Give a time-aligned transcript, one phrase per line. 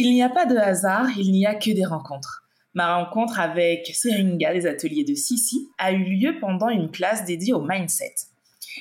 [0.00, 2.44] Il n'y a pas de hasard, il n'y a que des rencontres.
[2.72, 7.52] Ma rencontre avec Seringa des ateliers de Sissi a eu lieu pendant une classe dédiée
[7.52, 8.14] au mindset.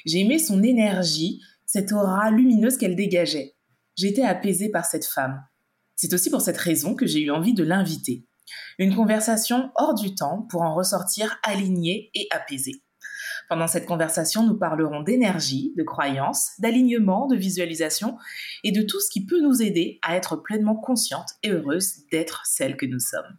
[0.06, 3.56] J'ai aimé son énergie, cette aura lumineuse qu'elle dégageait.
[3.96, 5.44] J'étais apaisée par cette femme.
[5.96, 8.28] C'est aussi pour cette raison que j'ai eu envie de l'inviter.
[8.78, 12.84] Une conversation hors du temps pour en ressortir alignée et apaisée.
[13.50, 18.18] Pendant cette conversation, nous parlerons d'énergie, de croyance, d'alignement, de visualisation
[18.64, 22.46] et de tout ce qui peut nous aider à être pleinement consciente et heureuse d'être
[22.46, 23.38] celle que nous sommes.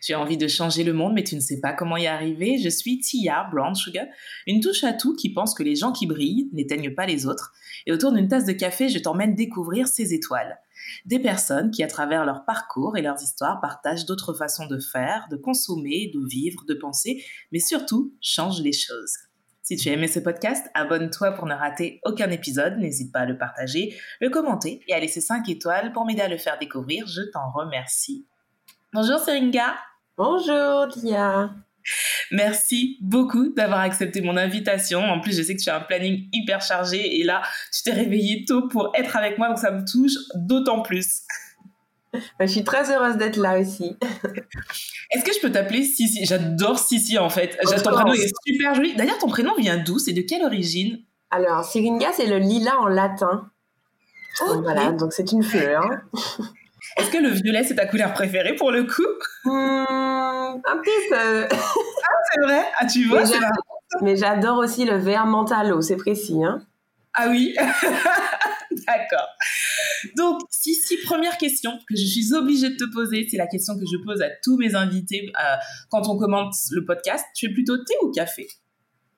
[0.00, 2.58] J'ai envie de changer le monde, mais tu ne sais pas comment y arriver.
[2.58, 4.06] Je suis Tia Brown Sugar,
[4.46, 7.52] une touche à tout qui pense que les gens qui brillent n'éteignent pas les autres.
[7.86, 10.58] Et autour d'une tasse de café, je t'emmène découvrir ces étoiles.
[11.04, 15.26] Des personnes qui, à travers leur parcours et leurs histoires, partagent d'autres façons de faire,
[15.30, 19.14] de consommer, de vivre, de penser, mais surtout changent les choses.
[19.62, 22.78] Si tu as aimé ce podcast, abonne-toi pour ne rater aucun épisode.
[22.78, 26.26] N'hésite pas à le partager, le commenter et à laisser 5 étoiles pour m'aider à
[26.28, 27.06] le faire découvrir.
[27.06, 28.26] Je t'en remercie.
[28.92, 29.76] Bonjour Seringa.
[30.16, 31.50] Bonjour Tia.
[32.32, 35.00] Merci beaucoup d'avoir accepté mon invitation.
[35.00, 37.42] En plus, je sais que tu as un planning hyper chargé et là,
[37.72, 41.22] tu t'es réveillé tôt pour être avec moi, donc ça me touche d'autant plus.
[42.40, 43.96] Je suis très heureuse d'être là aussi.
[45.10, 46.24] Est-ce que je peux t'appeler Sissi?
[46.26, 47.58] J'adore Sissi en fait.
[47.82, 48.94] Ton prénom est super joli.
[48.94, 49.98] D'ailleurs, ton prénom vient d'où?
[49.98, 50.98] C'est de quelle origine?
[51.30, 53.50] Alors, Syringa, c'est le lilas en latin.
[54.46, 55.84] Donc voilà, donc c'est une fleur.
[56.96, 59.02] Est-ce que le violet, c'est ta couleur préférée pour le coup?
[59.44, 61.46] Hmm, Un petit peu.
[61.50, 62.64] ah, c'est vrai?
[62.78, 63.22] Ah, tu vois
[64.02, 66.42] Mais j'adore aussi le vert mentalo, c'est précis.
[66.44, 66.62] Hein
[67.14, 67.54] ah oui
[68.86, 69.28] D'accord.
[70.16, 73.74] Donc, si, si, première question que je suis obligée de te poser, c'est la question
[73.78, 75.56] que je pose à tous mes invités euh,
[75.90, 77.24] quand on commence le podcast.
[77.34, 78.48] Tu es plutôt thé ou café?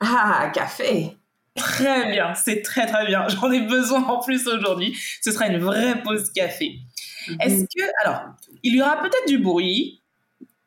[0.01, 1.17] Ah, café
[1.55, 3.29] Très bien, c'est très très bien.
[3.29, 4.99] J'en ai besoin en plus aujourd'hui.
[5.23, 6.81] Ce sera une vraie pause café.
[7.29, 7.37] Mhm.
[7.41, 8.23] Est-ce que, alors,
[8.63, 10.03] il y aura peut-être du bruit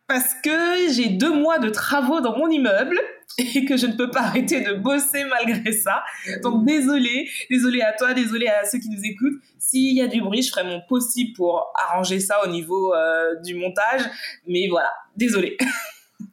[0.07, 2.97] parce que j'ai deux mois de travaux dans mon immeuble
[3.37, 6.03] et que je ne peux pas arrêter de bosser malgré ça.
[6.41, 9.41] Donc désolé, désolé à toi, désolé à ceux qui nous écoutent.
[9.59, 13.35] S'il y a du bruit, je ferai mon possible pour arranger ça au niveau euh,
[13.43, 14.01] du montage.
[14.47, 15.57] Mais voilà, désolé.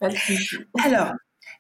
[0.85, 1.13] Alors,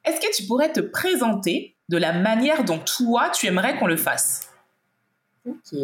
[0.04, 3.96] est-ce que tu pourrais te présenter de la manière dont toi, tu aimerais qu'on le
[3.96, 4.50] fasse?
[5.46, 5.78] Ok.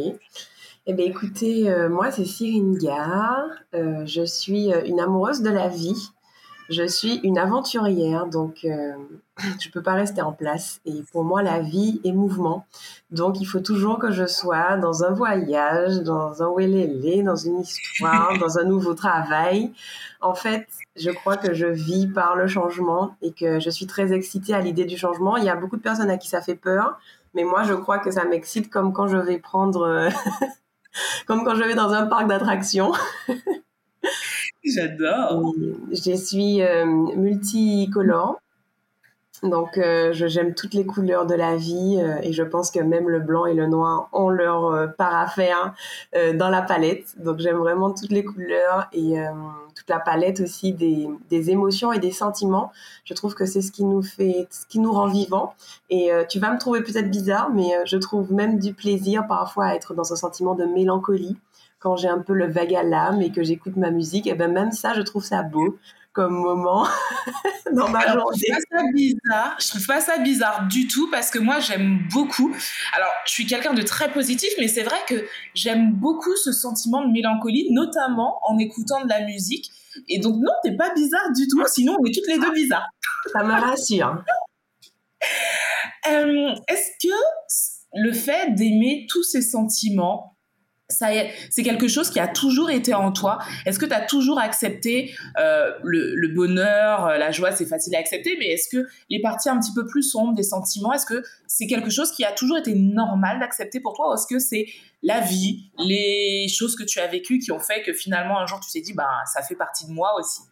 [0.86, 3.50] Eh bien, écoutez, euh, moi, c'est Cyrine Gare.
[3.74, 6.10] Euh, je suis une amoureuse de la vie.
[6.70, 8.92] Je suis une aventurière, donc euh,
[9.58, 10.80] je ne peux pas rester en place.
[10.84, 12.66] Et pour moi, la vie est mouvement.
[13.10, 17.60] Donc, il faut toujours que je sois dans un voyage, dans un wélélé, dans une
[17.60, 19.72] histoire, dans un nouveau travail.
[20.20, 24.12] En fait, je crois que je vis par le changement et que je suis très
[24.12, 25.36] excitée à l'idée du changement.
[25.36, 26.98] Il y a beaucoup de personnes à qui ça fait peur,
[27.34, 30.08] mais moi, je crois que ça m'excite comme quand je vais prendre,
[31.26, 32.92] comme quand je vais dans un parc d'attractions.
[34.64, 35.54] J'adore.
[35.90, 38.40] Je suis euh, multicolore.
[39.42, 43.08] Donc, euh, j'aime toutes les couleurs de la vie euh, et je pense que même
[43.08, 45.34] le blanc et le noir ont leur euh, part
[46.34, 47.14] dans la palette.
[47.18, 49.16] Donc, j'aime vraiment toutes les couleurs et
[49.74, 52.72] toute la palette aussi des, des, émotions et des sentiments.
[53.04, 55.54] Je trouve que c'est ce qui nous fait, ce qui nous rend vivants.
[55.88, 59.74] Et tu vas me trouver peut-être bizarre, mais je trouve même du plaisir parfois à
[59.74, 61.36] être dans un sentiment de mélancolie
[61.78, 64.52] quand j'ai un peu le vague à l'âme et que j'écoute ma musique, et ben
[64.52, 65.78] même ça, je trouve ça beau
[66.12, 66.86] comme moment
[67.72, 68.38] dans ma journée.
[68.38, 69.56] Je trouve pas ça bizarre.
[69.60, 72.54] Je trouve pas ça bizarre du tout parce que moi j'aime beaucoup.
[72.96, 77.06] Alors je suis quelqu'un de très positif, mais c'est vrai que j'aime beaucoup ce sentiment
[77.06, 79.70] de mélancolie, notamment en écoutant de la musique.
[80.08, 81.62] Et donc non, t'es pas bizarre du tout.
[81.66, 82.88] Sinon on est toutes les deux bizarres.
[83.32, 84.24] Ça me rassure.
[86.08, 87.14] Euh, est-ce que
[87.94, 90.36] le fait d'aimer tous ces sentiments
[90.90, 93.38] c'est quelque chose qui a toujours été en toi.
[93.66, 97.98] Est-ce que tu as toujours accepté euh, le, bonheur, euh, la joie, c'est facile à
[97.98, 101.22] accepter, mais est-ce que les parties un petit peu plus sombres des sentiments, est-ce que
[101.46, 104.66] c'est quelque chose qui a toujours été normal d'accepter pour toi ou est-ce que c'est
[105.02, 108.60] la vie, les choses que tu as vécues qui ont fait que finalement un jour
[108.60, 110.42] tu t'es dit, bah, ça fait partie de moi aussi?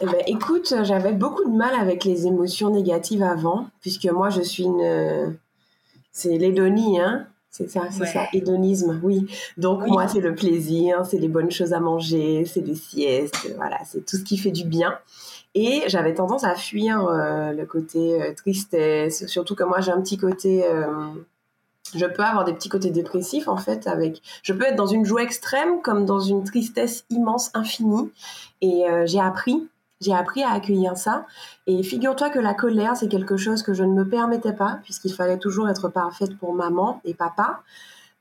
[0.00, 4.40] Eh ben, écoute, j'avais beaucoup de mal avec les émotions négatives avant, puisque moi je
[4.42, 5.38] suis une...
[6.12, 9.26] C'est l'hédonie, hein c'est ça, c'est ça, hédonisme, oui.
[9.58, 13.76] Donc moi, c'est le plaisir, c'est les bonnes choses à manger, c'est les siestes, voilà,
[13.84, 14.98] c'est tout ce qui fait du bien.
[15.54, 20.00] Et j'avais tendance à fuir euh, le côté euh, tristesse, surtout que moi j'ai un
[20.00, 20.86] petit côté, euh,
[21.94, 23.86] je peux avoir des petits côtés dépressifs en fait.
[23.86, 28.10] Avec, je peux être dans une joie extrême comme dans une tristesse immense, infinie.
[28.62, 29.68] Et j'ai appris
[30.02, 31.26] j'ai appris à accueillir ça.
[31.66, 35.14] Et figure-toi que la colère, c'est quelque chose que je ne me permettais pas, puisqu'il
[35.14, 37.62] fallait toujours être parfaite pour maman et papa.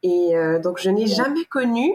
[0.04, 1.92] Et euh, donc, je n'ai jamais connu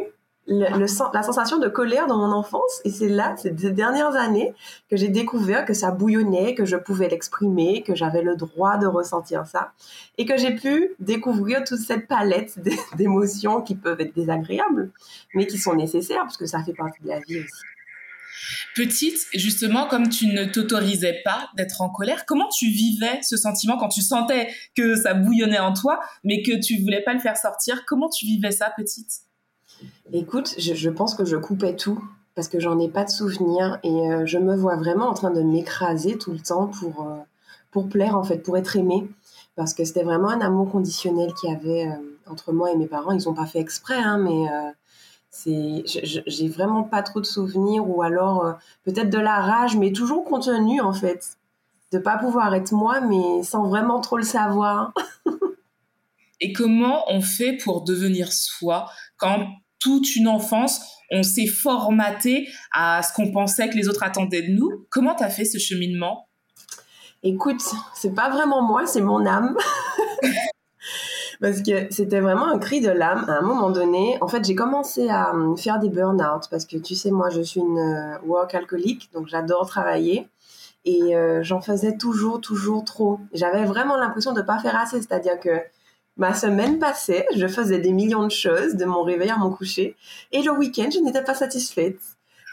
[0.49, 2.81] la sensation de colère dans mon enfance.
[2.85, 4.55] Et c'est là, ces dernières années,
[4.88, 8.87] que j'ai découvert que ça bouillonnait, que je pouvais l'exprimer, que j'avais le droit de
[8.87, 9.73] ressentir ça.
[10.19, 12.59] Et que j'ai pu découvrir toute cette palette
[12.97, 14.91] d'émotions qui peuvent être désagréables,
[15.35, 17.75] mais qui sont nécessaires, parce que ça fait partie de la vie aussi.
[18.75, 23.77] Petite, justement, comme tu ne t'autorisais pas d'être en colère, comment tu vivais ce sentiment
[23.77, 27.37] quand tu sentais que ça bouillonnait en toi, mais que tu voulais pas le faire
[27.37, 27.85] sortir?
[27.87, 29.23] Comment tu vivais ça, petite?
[30.12, 32.03] Écoute, je, pense que je coupais tout
[32.35, 35.31] parce que j'en ai pas de souvenir et euh, je me vois vraiment en train
[35.31, 37.17] de m'écraser tout le temps pour, euh,
[37.71, 39.09] pour plaire en fait, pour être aimée.
[39.55, 42.87] Parce que c'était vraiment un amour conditionnel qu'il y avait euh, entre moi et mes
[42.87, 43.12] parents.
[43.12, 44.47] Ils ont pas fait exprès, hein, mais
[45.31, 50.25] c'est, j'ai vraiment pas trop de souvenirs ou alors peut-être de la rage, mais toujours
[50.25, 51.37] contenue en fait.
[51.93, 54.93] De pas pouvoir être moi, mais sans vraiment trop le savoir.
[56.40, 59.46] et comment on fait pour devenir soi quand
[59.78, 60.81] toute une enfance,
[61.11, 64.87] on s'est formaté à ce qu'on pensait que les autres attendaient de nous?
[64.90, 66.29] Comment tu as fait ce cheminement?
[67.22, 67.62] Écoute,
[67.94, 69.56] c'est pas vraiment moi, c'est mon âme.
[71.41, 74.19] parce que c'était vraiment un cri de l'âme à un moment donné.
[74.21, 77.41] En fait, j'ai commencé à hum, faire des burn-out parce que tu sais, moi, je
[77.41, 80.29] suis une euh, work alcoolique, donc j'adore travailler.
[80.85, 83.19] Et euh, j'en faisais toujours, toujours trop.
[83.33, 85.00] J'avais vraiment l'impression de ne pas faire assez.
[85.00, 85.50] C'est-à-dire que
[86.19, 89.97] Ma semaine passée, je faisais des millions de choses, de mon réveil à mon coucher.
[90.32, 91.99] Et le week-end, je n'étais pas satisfaite.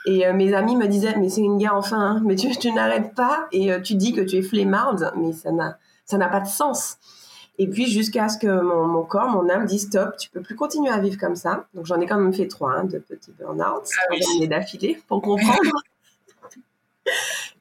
[0.05, 2.21] Et euh, mes amis me disaient, mais c'est une guerre enfin, hein.
[2.25, 5.77] mais tu, n'arrêtes pas et euh, tu dis que tu es flemmarde, mais ça n'a,
[6.05, 6.97] ça n'a pas de sens.
[7.59, 10.89] Et puis jusqu'à ce que mon, corps, mon âme dise stop, tu peux plus continuer
[10.89, 11.67] à vivre comme ça.
[11.73, 15.59] Donc j'en ai quand même fait trois hein, de petits burn-out, ah d'affilée pour comprendre.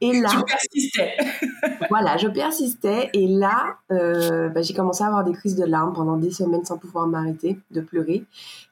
[0.00, 1.16] Et là, je persistais.
[1.88, 3.10] voilà, je persistais.
[3.12, 6.64] Et là, euh, bah, j'ai commencé à avoir des crises de larmes pendant des semaines
[6.64, 8.24] sans pouvoir m'arrêter de pleurer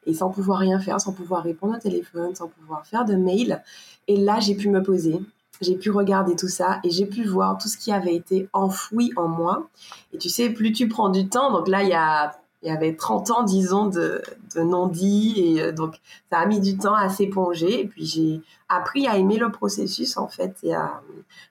[0.06, 3.62] et sans pouvoir rien faire, sans pouvoir répondre au téléphone, sans pouvoir faire de mail.
[4.08, 5.20] Et là, j'ai pu me poser.
[5.60, 9.12] J'ai pu regarder tout ça et j'ai pu voir tout ce qui avait été enfoui
[9.16, 9.68] en moi.
[10.12, 13.42] Et tu sais, plus tu prends du temps, donc là, il y avait 30 ans,
[13.42, 14.22] disons, de,
[14.54, 15.34] de non-dit.
[15.36, 15.96] Et euh, donc,
[16.30, 17.80] ça a mis du temps à s'éponger.
[17.80, 21.02] Et puis, j'ai appris à aimer le processus, en fait, et à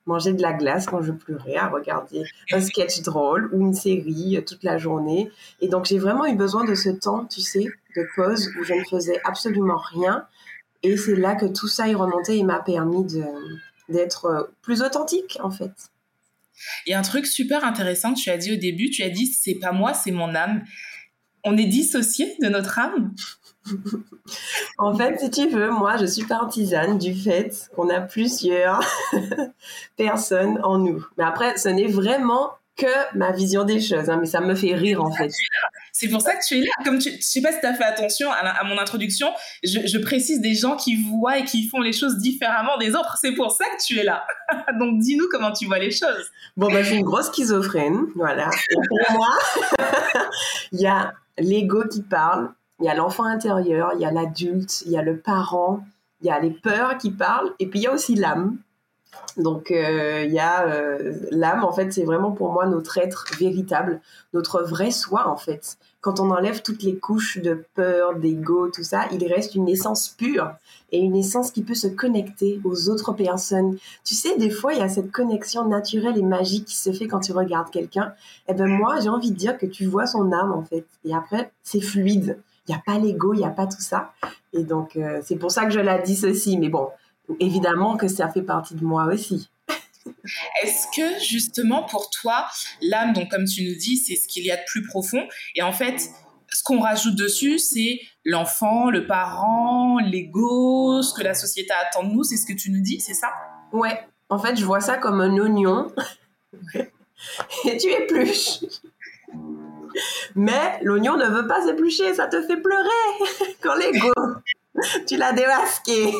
[0.07, 4.37] manger de la glace quand je pleurais, à regarder un sketch drôle ou une série
[4.37, 5.31] euh, toute la journée.
[5.61, 8.73] Et donc, j'ai vraiment eu besoin de ce temps, tu sais, de pause où je
[8.73, 10.25] ne faisais absolument rien.
[10.81, 13.05] Et c'est là que tout ça est remonté et m'a permis
[13.89, 15.71] d'être euh, plus authentique, en fait.
[16.89, 18.89] A un truc super intéressant que tu as dit au début.
[18.89, 20.63] Tu as dit, c'est pas moi, c'est mon âme
[21.43, 23.13] on est dissocié de notre âme?
[24.77, 28.79] En fait, si tu veux, moi, je suis partisane du fait qu'on a plusieurs
[29.97, 31.05] personnes en nous.
[31.17, 34.75] Mais après, ce n'est vraiment que ma vision des choses, hein, mais ça me fait
[34.75, 35.31] rire en fait.
[35.99, 36.71] C'est pour ça que tu es là.
[36.85, 39.27] Comme tu, je sais pas si tu as fait attention à, mon introduction,
[39.65, 43.17] je, précise des gens qui voient et qui font les choses différemment des autres.
[43.19, 44.25] C'est pour ça que tu es là.
[44.79, 46.31] Donc dis-nous comment tu vois les choses.
[46.55, 48.49] Bon, ben, je suis une grosse schizophrène, voilà.
[48.69, 49.27] pour moi,
[50.71, 54.83] il y a l'ego qui parle, il y a l'enfant intérieur, il y a l'adulte,
[54.85, 55.83] il y a le parent,
[56.21, 58.57] il y a les peurs qui parlent, et puis il y a aussi l'âme.
[59.35, 63.25] Donc euh, il y a euh, l'âme, en fait, c'est vraiment pour moi notre être
[63.37, 63.99] véritable,
[64.33, 65.77] notre vrai soi, en fait.
[66.01, 70.09] Quand on enlève toutes les couches de peur, d'ego, tout ça, il reste une essence
[70.09, 70.51] pure
[70.91, 73.77] et une essence qui peut se connecter aux autres personnes.
[74.05, 77.07] Tu sais, des fois, il y a cette connexion naturelle et magique qui se fait
[77.07, 78.13] quand tu regardes quelqu'un.
[78.47, 80.85] Eh ben moi, j'ai envie de dire que tu vois son âme, en fait.
[81.03, 82.39] Et après, c'est fluide.
[82.67, 84.13] Il n'y a pas l'ego, il n'y a pas tout ça.
[84.53, 86.57] Et donc, euh, c'est pour ça que je la dis ceci.
[86.57, 86.87] Mais bon,
[87.39, 89.49] évidemment que ça fait partie de moi aussi.
[90.63, 92.47] Est-ce que justement pour toi,
[92.81, 95.61] l'âme, donc comme tu nous dis, c'est ce qu'il y a de plus profond, et
[95.61, 96.09] en fait,
[96.51, 102.13] ce qu'on rajoute dessus, c'est l'enfant, le parent, l'ego, ce que la société attend de
[102.13, 103.31] nous, c'est ce que tu nous dis, c'est ça?
[103.71, 103.99] Ouais,
[104.29, 105.91] en fait, je vois ça comme un oignon,
[107.65, 108.59] et tu épluches.
[110.35, 112.89] Mais l'oignon ne veut pas s'éplucher, ça te fait pleurer
[113.61, 114.13] quand l'ego,
[115.07, 116.13] tu l'as démasqué.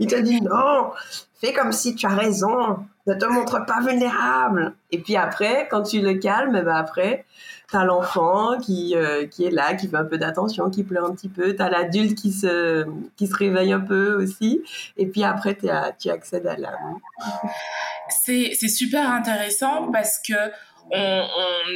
[0.00, 0.90] Il te dit non,
[1.40, 4.74] fais comme si tu as raison, ne te montre pas vulnérable.
[4.90, 7.24] Et puis après, quand tu le calmes, ben après,
[7.68, 11.06] tu as l'enfant qui, euh, qui est là, qui fait un peu d'attention, qui pleure
[11.06, 11.54] un petit peu.
[11.54, 12.84] Tu as l'adulte qui se,
[13.16, 14.62] qui se réveille un peu aussi.
[14.96, 16.98] Et puis après, tu accèdes à l'âme.
[18.08, 20.34] C'est super intéressant parce que
[20.90, 21.26] on,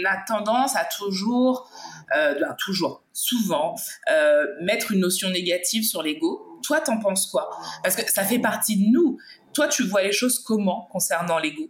[0.08, 1.68] a tendance à toujours,
[2.16, 3.74] euh, ben, toujours, souvent,
[4.12, 7.50] euh, mettre une notion négative sur l'ego toi, t'en penses quoi?
[7.82, 9.18] Parce que ça fait partie de nous.
[9.52, 11.68] Toi, tu vois les choses comment concernant l'ego?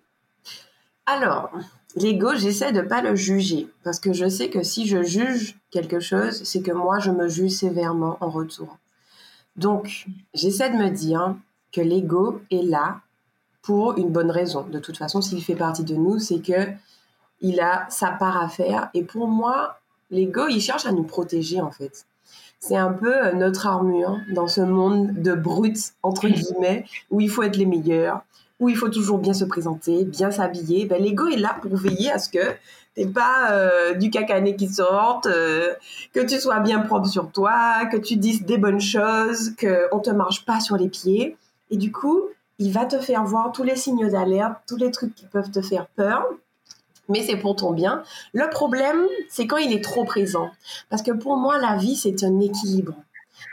[1.07, 1.51] Alors,
[1.97, 6.01] l'ego, j'essaie de pas le juger parce que je sais que si je juge quelque
[6.01, 8.79] chose, c'est que moi, je me juge sévèrement en retour.
[9.57, 11.35] Donc, j'essaie de me dire
[11.73, 13.01] que l'ego est là
[13.63, 14.63] pour une bonne raison.
[14.63, 16.69] De toute façon, s'il fait partie de nous, c'est que
[17.41, 18.91] il a sa part à faire.
[18.95, 22.07] Et pour moi, l'ego, il cherche à nous protéger en fait.
[22.61, 27.31] C'est un peu euh, notre armure dans ce monde de brutes, entre guillemets, où il
[27.31, 28.21] faut être les meilleurs,
[28.61, 30.85] où il faut toujours bien se présenter, bien s'habiller.
[30.85, 32.55] Ben, l'ego est là pour veiller à ce que
[32.95, 35.73] t'es pas euh, du cacané qui sorte, euh,
[36.13, 40.11] que tu sois bien propre sur toi, que tu dises des bonnes choses, qu'on te
[40.11, 41.39] marche pas sur les pieds.
[41.71, 42.25] Et du coup,
[42.59, 45.63] il va te faire voir tous les signes d'alerte, tous les trucs qui peuvent te
[45.63, 46.27] faire peur
[47.11, 48.03] mais c'est pour ton bien.
[48.33, 50.51] Le problème, c'est quand il est trop présent.
[50.89, 52.95] Parce que pour moi, la vie, c'est un équilibre.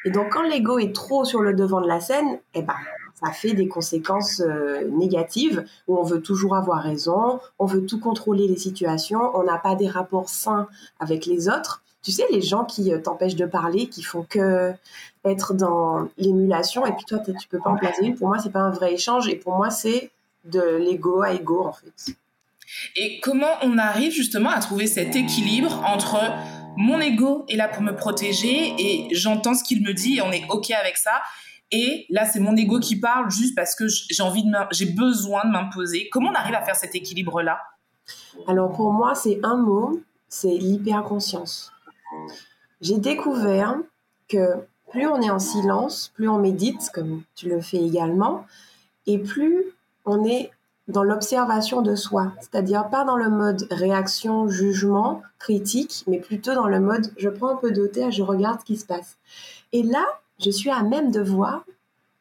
[0.06, 2.76] Et donc, quand l'ego est trop sur le devant de la scène, eh ben,
[3.22, 8.00] ça fait des conséquences euh, négatives où on veut toujours avoir raison, on veut tout
[8.00, 10.68] contrôler les situations, on n'a pas des rapports sains
[11.00, 11.82] avec les autres.
[12.04, 14.72] Tu sais, les gens qui euh, t'empêchent de parler, qui font que
[15.26, 18.16] être dans l'émulation, et puis toi, tu peux pas en placer une.
[18.16, 20.12] Pour moi, c'est pas un vrai échange, et pour moi, c'est
[20.46, 22.16] de l'ego à ego, en fait.
[22.96, 26.20] Et comment on arrive justement à trouver cet équilibre entre
[26.78, 30.32] mon ego est là pour me protéger et j'entends ce qu'il me dit et on
[30.32, 31.22] est ok avec ça.
[31.72, 35.44] Et là, c'est mon ego qui parle juste parce que j'ai envie de, j'ai besoin
[35.46, 36.08] de m'imposer.
[36.10, 37.60] Comment on arrive à faire cet équilibre-là?
[38.48, 41.74] Alors pour moi, c'est un mot, c'est l'hyperconscience.
[42.80, 43.76] J'ai découvert
[44.30, 44.56] que
[44.92, 48.46] plus on est en silence, plus on médite, comme tu le fais également,
[49.06, 49.64] et plus
[50.06, 50.52] on est
[50.88, 56.68] dans l'observation de soi, c'est-à-dire pas dans le mode réaction, jugement, critique, mais plutôt dans
[56.68, 59.18] le mode je prends un peu d'hauteur, je regarde ce qui se passe.
[59.74, 60.06] Et là,
[60.40, 61.66] je suis à même de voir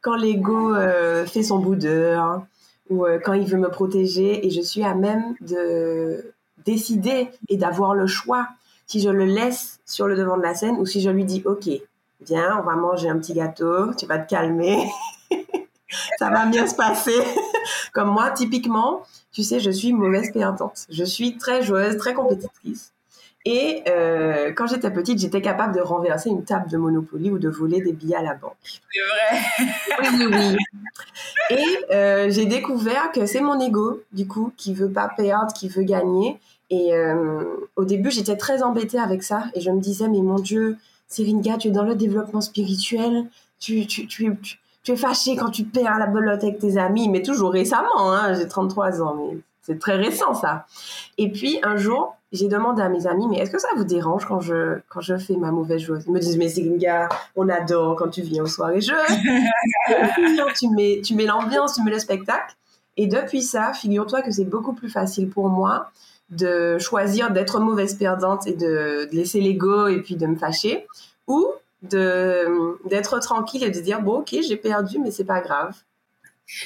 [0.01, 2.45] quand l'ego euh, fait son boudeur
[2.91, 6.33] ou euh, quand il veut me protéger et je suis à même de
[6.65, 8.49] décider et d'avoir le choix
[8.87, 11.43] si je le laisse sur le devant de la scène ou si je lui dis
[11.45, 11.69] ok,
[12.21, 14.89] viens, on va manger un petit gâteau, tu vas te calmer.
[16.19, 17.23] ça va bien se passer.
[17.93, 20.87] Comme moi, typiquement, tu sais, je suis mauvaise perdante.
[20.91, 22.93] Je suis très joueuse, très compétitrice.
[23.49, 27.49] Et euh, quand j'étais petite, j'étais capable de renverser une table de Monopoly ou de
[27.49, 28.57] voler des billets à la banque.
[28.93, 30.11] C'est vrai.
[30.19, 30.57] Oui, oui.
[31.51, 35.69] Et euh, j'ai découvert que c'est mon ego, du coup, qui veut pas perdre, qui
[35.69, 36.41] veut gagner.
[36.71, 37.45] Et euh,
[37.77, 39.45] au début, j'étais très embêtée avec ça.
[39.55, 43.27] Et je me disais, mais mon Dieu, Syringa, tu es dans le développement spirituel.
[43.61, 47.09] Tu, tu, tu, tu, tu es fâché quand tu perds la belote avec tes amis,
[47.09, 50.65] mais toujours récemment, hein, j'ai 33 ans, mais c'est très récent ça.
[51.19, 54.27] Et puis un jour, j'ai demandé à mes amis, mais est-ce que ça vous dérange
[54.27, 57.09] quand je, quand je fais ma mauvaise joueuse Ils me disent, mais c'est une gars,
[57.35, 58.95] on adore quand tu viens aux soirées jeux.
[60.57, 62.55] tu mets, tu mets l'ambiance, tu mets le spectacle.
[62.97, 65.91] Et depuis ça, figure-toi que c'est beaucoup plus facile pour moi
[66.31, 70.87] de choisir d'être mauvaise perdante et de, de laisser l'ego et puis de me fâcher,
[71.27, 71.49] ou
[71.91, 75.75] d'être tranquille et de dire bon ok j'ai perdu mais c'est pas grave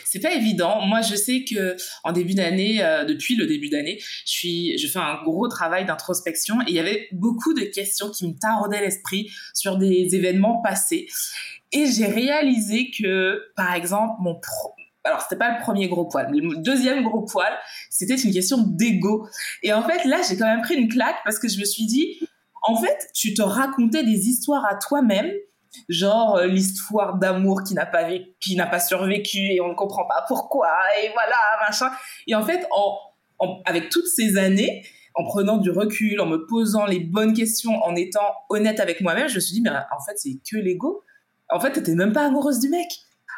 [0.04, 0.80] c'est pas évident.
[0.86, 4.86] Moi, je sais que en début d'année, euh, depuis le début d'année, je suis, je
[4.86, 8.80] fais un gros travail d'introspection et il y avait beaucoup de questions qui me taraudaient
[8.80, 11.08] l'esprit sur des événements passés.
[11.72, 14.74] Et j'ai réalisé que, par exemple, mon pro...
[15.04, 17.52] alors c'était pas le premier gros poil, mais le deuxième gros poil,
[17.88, 19.28] c'était une question d'ego.
[19.62, 21.86] Et en fait, là, j'ai quand même pris une claque parce que je me suis
[21.86, 22.20] dit,
[22.62, 25.30] en fait, tu te racontais des histoires à toi-même,
[25.88, 28.08] genre euh, l'histoire d'amour qui n'a pas
[28.40, 30.68] qui n'a pas survécu et on ne comprend pas pourquoi
[31.02, 31.36] et voilà
[31.66, 31.90] machin.
[32.26, 32.66] Et en fait,
[33.64, 37.94] avec toutes ces années, en prenant du recul, en me posant les bonnes questions, en
[37.94, 41.02] étant honnête avec moi-même, je me suis dit mais en fait c'est que l'ego.
[41.52, 42.86] En fait, t'étais même pas amoureuse du mec.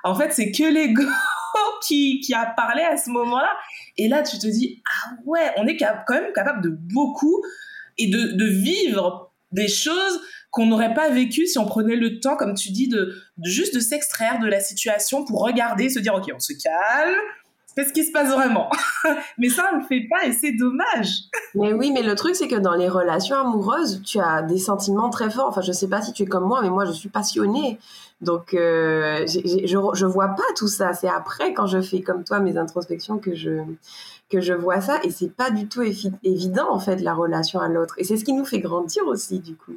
[0.05, 1.02] En fait, c'est que l'ego
[1.87, 3.50] qui, qui a parlé à ce moment-là.
[3.97, 7.43] Et là, tu te dis ah ouais, on est quand même capable de beaucoup
[7.99, 10.21] et de, vivre des choses
[10.51, 13.81] qu'on n'aurait pas vécues si on prenait le temps, comme tu dis, de, juste de
[13.81, 17.17] s'extraire de la situation pour regarder, se dire, OK, on se calme,
[17.75, 18.71] c'est ce qui se passe vraiment.
[19.38, 21.23] mais ça, on ne le fait pas et c'est dommage.
[21.55, 25.11] mais oui, mais le truc, c'est que dans les relations amoureuses, tu as des sentiments
[25.11, 25.49] très forts.
[25.49, 27.79] Enfin, je sais pas si tu es comme moi, mais moi, je suis passionnée.
[28.21, 30.93] Donc, euh, je, ne vois pas tout ça.
[30.93, 33.62] C'est après, quand je fais comme toi mes introspections, que je,
[34.33, 37.69] que je vois ça et c'est pas du tout évident en fait la relation à
[37.69, 39.76] l'autre et c'est ce qui nous fait grandir aussi du coup.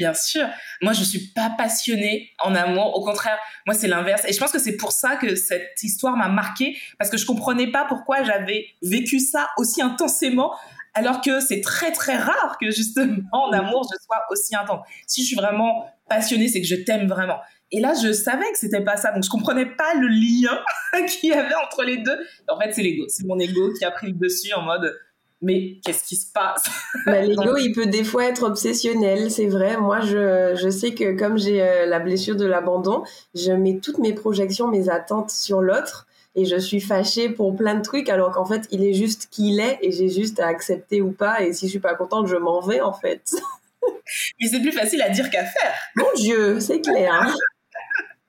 [0.00, 0.46] Bien sûr.
[0.80, 2.96] Moi, je suis pas passionnée en amour.
[2.96, 4.22] Au contraire, moi, c'est l'inverse.
[4.26, 7.26] Et je pense que c'est pour ça que cette histoire m'a marquée, parce que je
[7.26, 10.54] comprenais pas pourquoi j'avais vécu ça aussi intensément,
[10.94, 14.86] alors que c'est très, très rare que justement, en amour, je sois aussi intense.
[15.06, 17.40] Si je suis vraiment passionnée, c'est que je t'aime vraiment.
[17.70, 19.12] Et là, je savais que c'était pas ça.
[19.12, 20.58] Donc, je comprenais pas le lien
[21.08, 22.18] qu'il y avait entre les deux.
[22.48, 23.04] en fait, c'est l'ego.
[23.08, 24.98] C'est mon ego qui a pris le dessus en mode
[25.42, 26.64] mais qu'est-ce qui se passe?
[27.06, 29.76] Bah, L'ego, il peut des fois être obsessionnel, c'est vrai.
[29.76, 33.04] Moi, je, je, sais que comme j'ai euh, la blessure de l'abandon,
[33.34, 37.74] je mets toutes mes projections, mes attentes sur l'autre et je suis fâchée pour plein
[37.74, 40.46] de trucs alors qu'en fait, il est juste qui il est et j'ai juste à
[40.46, 41.42] accepter ou pas.
[41.42, 43.34] Et si je suis pas contente, je m'en vais en fait.
[44.40, 45.74] Mais c'est plus facile à dire qu'à faire.
[45.96, 47.34] Mon Dieu, c'est clair.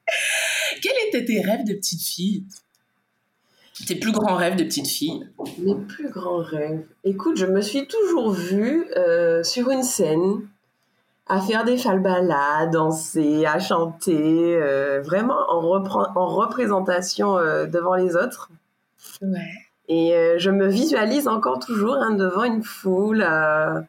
[0.82, 2.46] Quels étaient tes rêves de petite fille?
[3.86, 5.28] Tes plus grands rêves de petite fille
[5.60, 6.86] Mes plus grands rêves.
[7.04, 10.42] Écoute, je me suis toujours vue euh, sur une scène
[11.28, 17.96] à faire des falbalas, à danser, à chanter, euh, vraiment en, en représentation euh, devant
[17.96, 18.50] les autres.
[19.22, 19.40] Ouais.
[19.88, 23.84] Et je me visualise encore toujours hein, devant une foule à,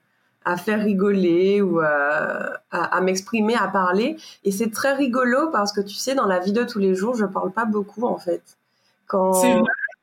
[0.57, 4.17] faire rigoler ou à, à m'exprimer, à parler.
[4.43, 7.15] Et c'est très rigolo parce que tu sais, dans la vie de tous les jours,
[7.15, 8.43] je parle pas beaucoup en fait.
[9.07, 9.33] Quand...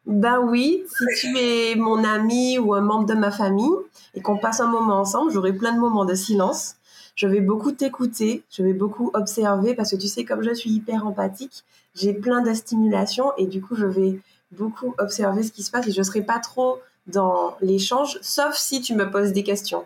[0.09, 3.69] Ben oui, si tu es mon ami ou un membre de ma famille
[4.15, 6.77] et qu'on passe un moment ensemble, j'aurai plein de moments de silence.
[7.13, 10.71] Je vais beaucoup t'écouter, je vais beaucoup observer parce que tu sais, comme je suis
[10.71, 11.63] hyper empathique,
[11.93, 14.19] j'ai plein de stimulation et du coup, je vais
[14.51, 18.55] beaucoup observer ce qui se passe et je ne serai pas trop dans l'échange, sauf
[18.55, 19.85] si tu me poses des questions.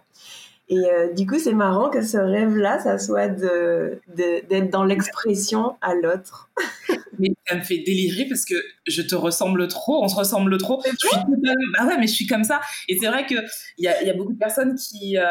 [0.70, 5.76] Et euh, du coup, c'est marrant que ce rêve-là, ça soit de, d'être dans l'expression
[5.82, 6.50] à l'autre.
[7.20, 8.56] mais ça me fait délirer parce que
[8.88, 10.82] je te ressemble trop, on se ressemble trop.
[10.86, 12.62] Je suis bah ouais, mais je suis comme ça.
[12.88, 13.44] Et c'est vrai qu'il
[13.78, 15.24] y a, y a beaucoup de personnes qui, euh,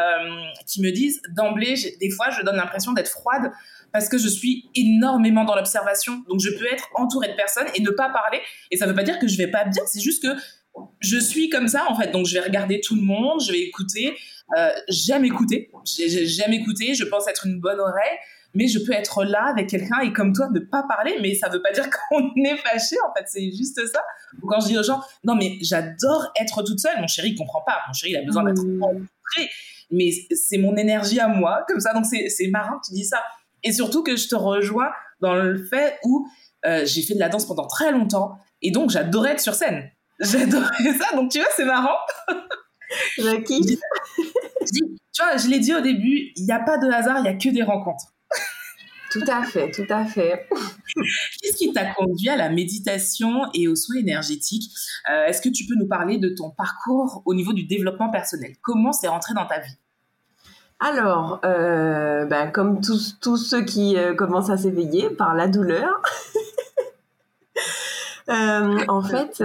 [0.67, 3.51] qui me disent d'emblée, des fois, je donne l'impression d'être froide
[3.91, 6.23] parce que je suis énormément dans l'observation.
[6.29, 8.39] Donc, je peux être entourée de personnes et ne pas parler.
[8.71, 10.39] Et ça ne veut pas dire que je vais pas bien, c'est juste que
[10.99, 12.11] je suis comme ça en fait.
[12.11, 14.15] Donc, je vais regarder tout le monde, je vais écouter.
[14.57, 18.17] Euh, j'aime écouter, j'aime écouter, je pense être une bonne oreille,
[18.53, 21.49] mais je peux être là avec quelqu'un et comme toi ne pas parler, mais ça
[21.49, 24.01] veut pas dire qu'on est fâché en fait, c'est juste ça.
[24.41, 27.35] Ou quand je dis aux gens, non mais j'adore être toute seule, mon chéri il
[27.35, 28.83] comprend pas, mon chéri il a besoin d'être mmh.
[28.83, 29.49] rencontré,
[29.91, 33.23] mais c'est mon énergie à moi, comme ça, donc c'est marrant que tu dis ça.
[33.63, 34.89] Et surtout que je te rejoins
[35.21, 36.27] dans le fait où
[36.65, 39.89] euh, j'ai fait de la danse pendant très longtemps et donc j'adorais être sur scène.
[40.19, 41.97] J'adorais ça, donc tu vois, c'est marrant.
[43.17, 43.79] Je kiffe.
[44.71, 47.29] tu vois, je l'ai dit au début, il n'y a pas de hasard, il n'y
[47.29, 48.13] a que des rencontres.
[49.11, 50.47] Tout à fait, tout à fait.
[51.41, 54.71] Qu'est-ce qui t'a conduit à la méditation et aux soins énergétiques?
[55.11, 58.55] Euh, Est-ce que tu peux nous parler de ton parcours au niveau du développement personnel?
[58.63, 59.77] Comment c'est rentré dans ta vie?
[60.79, 66.01] Alors, euh, ben, comme tous, tous, ceux qui euh, commencent à s'éveiller par la douleur,
[68.27, 69.43] en fait,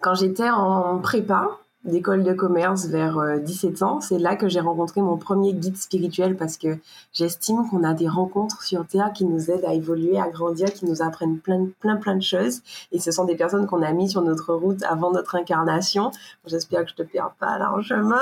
[0.00, 4.00] quand j'étais en prépa, d'école de commerce vers 17 euh, ans.
[4.00, 6.78] C'est là que j'ai rencontré mon premier guide spirituel parce que
[7.12, 10.84] j'estime qu'on a des rencontres sur Terre qui nous aident à évoluer, à grandir, qui
[10.84, 12.62] nous apprennent plein, plein, plein de choses.
[12.92, 16.10] Et ce sont des personnes qu'on a mis sur notre route avant notre incarnation.
[16.46, 18.20] J'espère que je te perds pas là en chemin.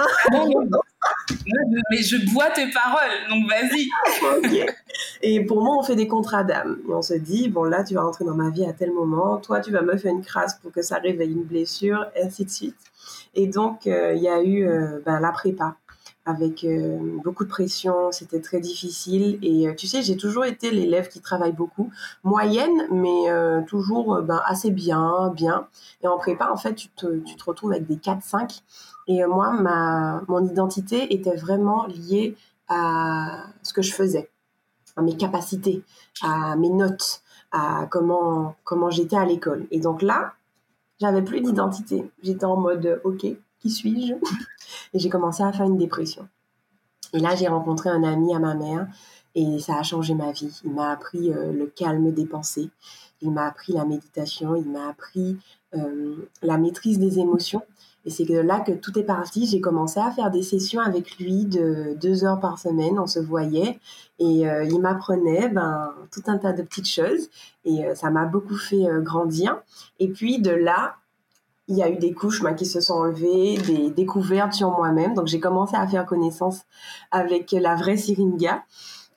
[1.90, 3.88] Mais je bois tes paroles, donc vas-y.
[5.22, 6.78] Et pour moi, on fait des contrats d'âme.
[6.88, 9.60] On se dit, bon là, tu vas rentrer dans ma vie à tel moment, toi,
[9.60, 12.50] tu vas me faire une crasse pour que ça réveille une blessure, et ainsi de
[12.50, 12.76] suite.
[13.34, 15.76] Et donc, euh, il y a eu euh, ben, la prépa
[16.26, 19.38] avec euh, beaucoup de pression, c'était très difficile.
[19.42, 21.90] Et tu sais, j'ai toujours été l'élève qui travaille beaucoup,
[22.22, 25.68] moyenne, mais toujours ben, assez bien, bien.
[26.02, 28.62] Et en prépa, en fait, tu te, tu te retrouves avec des 4-5.
[29.06, 32.36] Et moi, ma, mon identité était vraiment liée
[32.68, 34.30] à ce que je faisais,
[34.96, 35.82] à mes capacités,
[36.22, 39.66] à mes notes, à comment, comment j'étais à l'école.
[39.70, 40.34] Et donc là,
[41.00, 42.10] j'avais plus d'identité.
[42.22, 43.26] J'étais en mode OK,
[43.60, 44.14] qui suis-je?
[44.94, 46.28] Et j'ai commencé à faire une dépression.
[47.12, 48.88] Et là, j'ai rencontré un ami à ma mère
[49.34, 50.60] et ça a changé ma vie.
[50.64, 52.70] Il m'a appris euh, le calme des pensées,
[53.20, 55.36] il m'a appris la méditation, il m'a appris
[55.74, 57.62] euh, la maîtrise des émotions.
[58.06, 59.46] Et c'est là que tout est parti.
[59.46, 62.98] J'ai commencé à faire des sessions avec lui de deux heures par semaine.
[62.98, 63.78] On se voyait
[64.18, 67.30] et euh, il m'apprenait ben, tout un tas de petites choses.
[67.64, 69.58] Et ça m'a beaucoup fait grandir.
[70.00, 70.96] Et puis de là,
[71.68, 75.14] il y a eu des couches ben, qui se sont enlevées, des découvertes sur moi-même.
[75.14, 76.62] Donc j'ai commencé à faire connaissance
[77.10, 78.64] avec la vraie Siringa.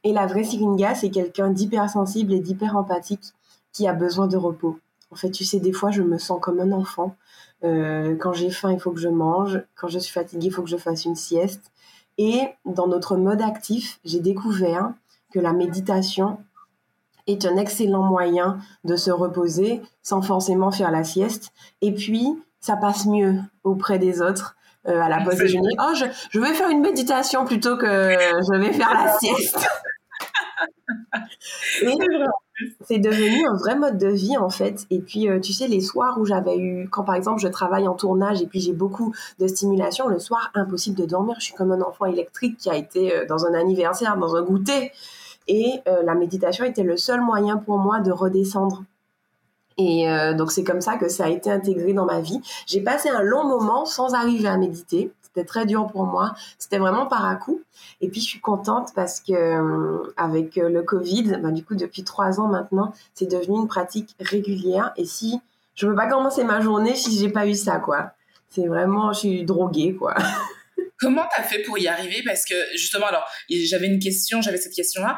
[0.03, 3.33] Et la vraie Siringa, c'est quelqu'un d'hypersensible et d'hyper empathique
[3.73, 4.79] qui a besoin de repos.
[5.11, 7.15] En fait, tu sais, des fois, je me sens comme un enfant.
[7.63, 9.61] Euh, quand j'ai faim, il faut que je mange.
[9.75, 11.71] Quand je suis fatiguée, il faut que je fasse une sieste.
[12.17, 14.93] Et dans notre mode actif, j'ai découvert
[15.31, 16.39] que la méditation
[17.27, 21.51] est un excellent moyen de se reposer sans forcément faire la sieste.
[21.81, 24.55] Et puis, ça passe mieux auprès des autres.
[24.87, 28.57] Euh, à la pause déjeuner, oh, je, je vais faire une méditation plutôt que je
[28.57, 29.67] vais faire la sieste.
[32.85, 34.85] c'est devenu un vrai mode de vie en fait.
[34.89, 37.87] Et puis, euh, tu sais, les soirs où j'avais eu, quand par exemple je travaille
[37.87, 41.35] en tournage et puis j'ai beaucoup de stimulation, le soir, impossible de dormir.
[41.39, 44.43] Je suis comme un enfant électrique qui a été euh, dans un anniversaire, dans un
[44.43, 44.91] goûter.
[45.47, 48.83] Et euh, la méditation était le seul moyen pour moi de redescendre.
[49.79, 52.41] Et donc c'est comme ça que ça a été intégré dans ma vie.
[52.65, 55.11] J'ai passé un long moment sans arriver à méditer.
[55.21, 56.33] C'était très dur pour moi.
[56.57, 57.61] C'était vraiment par à coup.
[58.01, 61.75] Et puis je suis contente parce que euh, avec euh, le Covid, bah, du coup
[61.75, 64.93] depuis trois ans maintenant, c'est devenu une pratique régulière.
[64.97, 65.39] Et si
[65.75, 68.13] je veux pas commencer ma journée si j'ai pas eu ça, quoi.
[68.49, 70.15] C'est vraiment, je suis droguée, quoi.
[70.99, 72.23] Comment tu as fait pour y arriver?
[72.25, 75.17] Parce que justement, alors j'avais une question, j'avais cette question-là.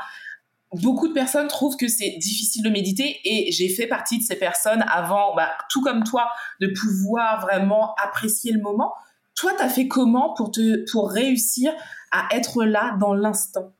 [0.73, 4.35] Beaucoup de personnes trouvent que c'est difficile de méditer et j'ai fait partie de ces
[4.35, 8.93] personnes avant, bah, tout comme toi, de pouvoir vraiment apprécier le moment.
[9.35, 11.71] Toi, tu as fait comment pour, te, pour réussir
[12.11, 13.73] à être là dans l'instant?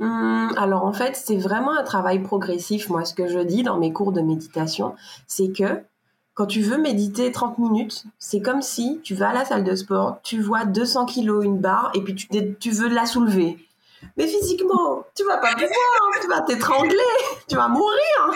[0.00, 2.88] Hum, alors en fait, c'est vraiment un travail progressif.
[2.88, 4.94] Moi, ce que je dis dans mes cours de méditation,
[5.28, 5.84] c'est que
[6.34, 9.74] quand tu veux méditer 30 minutes, c'est comme si tu vas à la salle de
[9.76, 13.58] sport, tu vois 200 kilos une barre et puis tu, veux la soulever.
[14.16, 15.70] Mais physiquement, tu vas pas pouvoir,
[16.20, 16.96] tu vas t'étrangler,
[17.48, 18.30] tu vas mourir.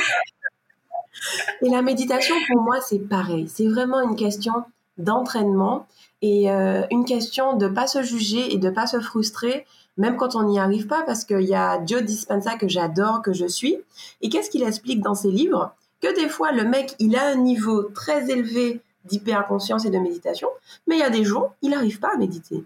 [1.63, 3.49] Et la méditation, pour moi, c'est pareil.
[3.49, 4.65] C'est vraiment une question
[4.99, 5.87] d'entraînement
[6.23, 10.37] et euh, une question de pas se juger et de pas se frustrer, même quand
[10.37, 13.79] on n'y arrive pas, parce qu'il y a Joe Dispenza que j'adore, que je suis.
[14.21, 15.75] Et qu'est-ce qu'il explique dans ses livres?
[16.03, 20.49] Que des fois, le mec, il a un niveau très élevé d'hyperconscience et de méditation,
[20.87, 22.65] mais il y a des jours, il n'arrive pas à méditer.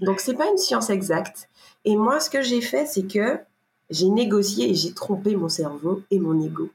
[0.00, 1.48] Donc, c'est pas une science exacte.
[1.84, 3.38] Et moi, ce que j'ai fait, c'est que
[3.90, 6.70] j'ai négocié et j'ai trompé mon cerveau et mon ego.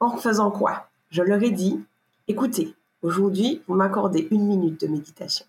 [0.00, 0.88] En faisant quoi?
[1.10, 1.80] Je leur ai dit,
[2.28, 2.74] écoutez,
[3.04, 5.44] Aujourd'hui, vous m'accordez une minute de méditation.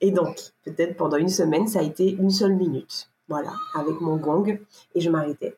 [0.00, 3.08] Et donc, peut-être pendant une semaine, ça a été une seule minute.
[3.28, 4.58] Voilà, avec mon gong,
[4.96, 5.56] et je m'arrêtais.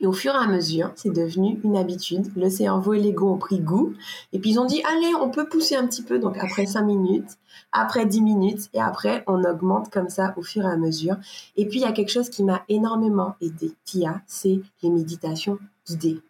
[0.00, 2.26] Et au fur et à mesure, c'est devenu une habitude.
[2.36, 3.94] Le cerveau et l'ego ont pris goût.
[4.32, 6.18] Et puis ils ont dit, allez, on peut pousser un petit peu.
[6.18, 7.38] Donc après 5 minutes,
[7.72, 11.16] après 10 minutes, et après, on augmente comme ça au fur et à mesure.
[11.56, 15.58] Et puis il y a quelque chose qui m'a énormément aidé, Tia, c'est les méditations
[15.86, 16.20] guidées.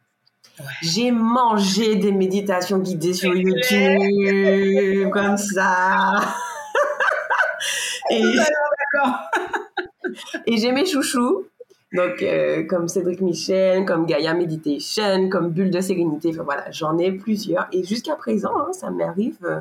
[0.81, 6.15] J'ai mangé des méditations guidées sur YouTube, comme ça.
[8.11, 8.23] et,
[10.47, 11.46] et j'ai mes chouchous.
[11.93, 16.31] Donc, euh, comme Cédric Michel, comme Gaia Meditation, comme Bulle de Sérénité.
[16.31, 17.69] Enfin, voilà, j'en ai plusieurs.
[17.71, 19.61] Et jusqu'à présent, hein, ça m'arrive euh,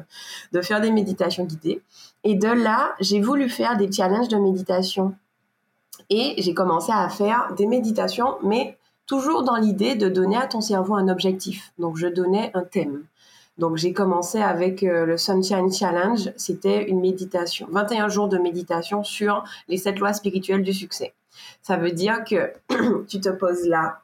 [0.51, 1.81] de faire des méditations guidées.
[2.23, 5.13] Et de là, j'ai voulu faire des challenges de méditation.
[6.09, 10.61] Et j'ai commencé à faire des méditations, mais toujours dans l'idée de donner à ton
[10.61, 11.73] cerveau un objectif.
[11.77, 13.03] Donc, je donnais un thème.
[13.59, 16.31] Donc, j'ai commencé avec euh, le Sunshine Challenge.
[16.37, 21.13] C'était une méditation, 21 jours de méditation sur les sept lois spirituelles du succès.
[21.61, 22.53] Ça veut dire que
[23.07, 23.99] tu te poses là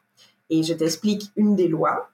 [0.50, 2.10] et je t'explique une des lois.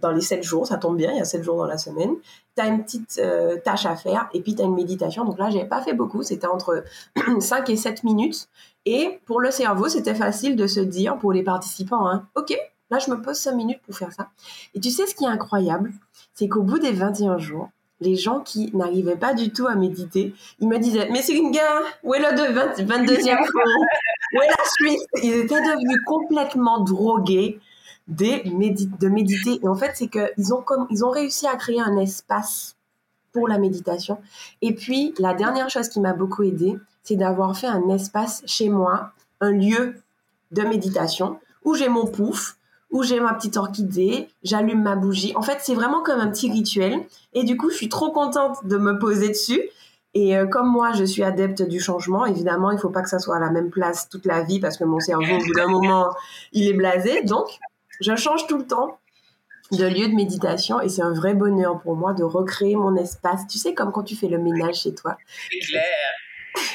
[0.00, 2.14] Dans les sept jours, ça tombe bien, il y a sept jours dans la semaine.
[2.56, 5.24] Tu as une petite euh, tâche à faire et puis tu as une méditation.
[5.24, 6.84] Donc là, j'ai pas fait beaucoup, c'était entre
[7.40, 8.48] 5 et 7 minutes.
[8.86, 12.56] Et pour le cerveau, c'était facile de se dire, pour les participants, hein, OK,
[12.90, 14.30] là, je me pose 5 minutes pour faire ça.
[14.74, 15.92] Et tu sais ce qui est incroyable,
[16.34, 17.68] c'est qu'au bout des 21 jours,
[18.00, 21.50] les gens qui n'arrivaient pas du tout à méditer, ils me disaient, mais c'est une
[21.50, 23.46] gars, où est le 22e
[24.42, 27.60] est la Ils étaient devenus complètement drogués
[28.08, 29.60] de méditer.
[29.62, 32.76] Et en fait, c'est qu'ils ont, comme, ils ont réussi à créer un espace
[33.32, 34.18] pour la méditation.
[34.62, 38.68] Et puis, la dernière chose qui m'a beaucoup aidé, c'est d'avoir fait un espace chez
[38.68, 39.96] moi, un lieu
[40.52, 42.56] de méditation où j'ai mon pouf,
[42.90, 45.32] où j'ai ma petite orchidée, j'allume ma bougie.
[45.34, 47.04] En fait, c'est vraiment comme un petit rituel.
[47.32, 49.62] Et du coup, je suis trop contente de me poser dessus.
[50.14, 53.08] Et euh, comme moi, je suis adepte du changement, évidemment, il ne faut pas que
[53.08, 55.54] ça soit à la même place toute la vie parce que mon cerveau, au bout
[55.54, 56.14] d'un moment,
[56.52, 57.22] il est blasé.
[57.22, 57.48] Donc,
[58.00, 58.98] je change tout le temps
[59.72, 63.46] de lieu de méditation et c'est un vrai bonheur pour moi de recréer mon espace.
[63.50, 65.16] Tu sais, comme quand tu fais le ménage chez toi.
[65.50, 65.82] C'est clair.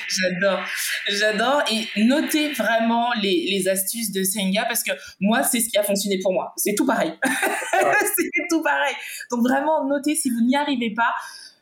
[0.10, 0.60] J'adore,
[1.08, 5.78] j'adore et notez vraiment les, les, astuces de Senga parce que moi c'est ce qui
[5.78, 6.52] a fonctionné pour moi.
[6.58, 8.96] C'est tout pareil, c'est tout pareil.
[9.32, 11.14] Donc vraiment notez si vous n'y arrivez pas,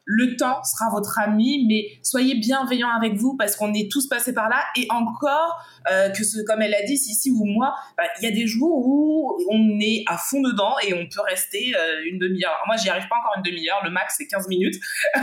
[0.10, 4.34] le temps sera votre ami, mais soyez bienveillant avec vous parce qu'on est tous passés
[4.34, 4.64] par là.
[4.78, 8.28] Et encore, euh, que ce, comme elle a dit, ici ou moi, bah, il y
[8.28, 12.20] a des jours où on est à fond dedans et on peut rester euh, une
[12.20, 12.58] demi-heure.
[12.68, 14.76] Moi, j'y arrive pas encore une demi-heure, le max c'est 15 minutes,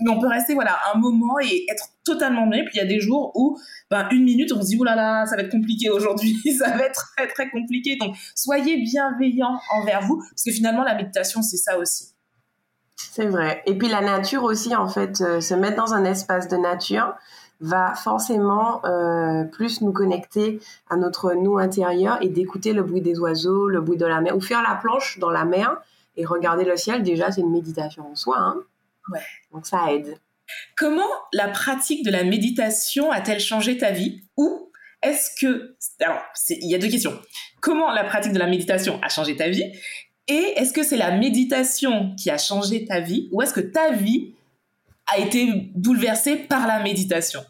[0.00, 2.62] mais on peut rester voilà un moment et être totalement bien.
[2.62, 3.58] Puis il y a des jours où,
[3.90, 6.76] ben, une minute, on se dit, oh là là, ça va être compliqué aujourd'hui, ça
[6.76, 7.96] va être très très compliqué.
[7.96, 12.14] Donc, soyez bienveillant envers vous, parce que finalement, la méditation, c'est ça aussi.
[13.08, 13.62] C'est vrai.
[13.66, 17.14] Et puis la nature aussi, en fait, euh, se mettre dans un espace de nature,
[17.60, 23.18] va forcément euh, plus nous connecter à notre nous intérieur et d'écouter le bruit des
[23.18, 25.76] oiseaux, le bruit de la mer, ou faire la planche dans la mer
[26.16, 27.02] et regarder le ciel.
[27.02, 28.38] Déjà, c'est une méditation en soi.
[28.38, 28.56] Hein.
[29.12, 29.20] Ouais.
[29.52, 30.18] Donc ça aide.
[30.76, 34.70] Comment la pratique de la méditation a-t-elle changé ta vie Ou
[35.02, 35.76] est-ce que...
[36.00, 37.18] Alors, il y a deux questions.
[37.60, 39.72] Comment la pratique de la méditation a changé ta vie
[40.30, 43.90] Et est-ce que c'est la méditation qui a changé ta vie Ou est-ce que ta
[43.90, 44.32] vie
[45.08, 47.40] a été bouleversée par la méditation?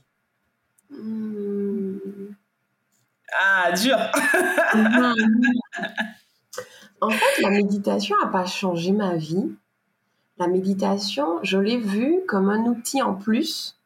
[0.88, 1.98] Hmm.
[3.38, 3.98] Ah, dur
[7.02, 9.52] En fait, la méditation n'a pas changé ma vie.
[10.38, 13.76] La méditation, je l'ai vue comme un outil en plus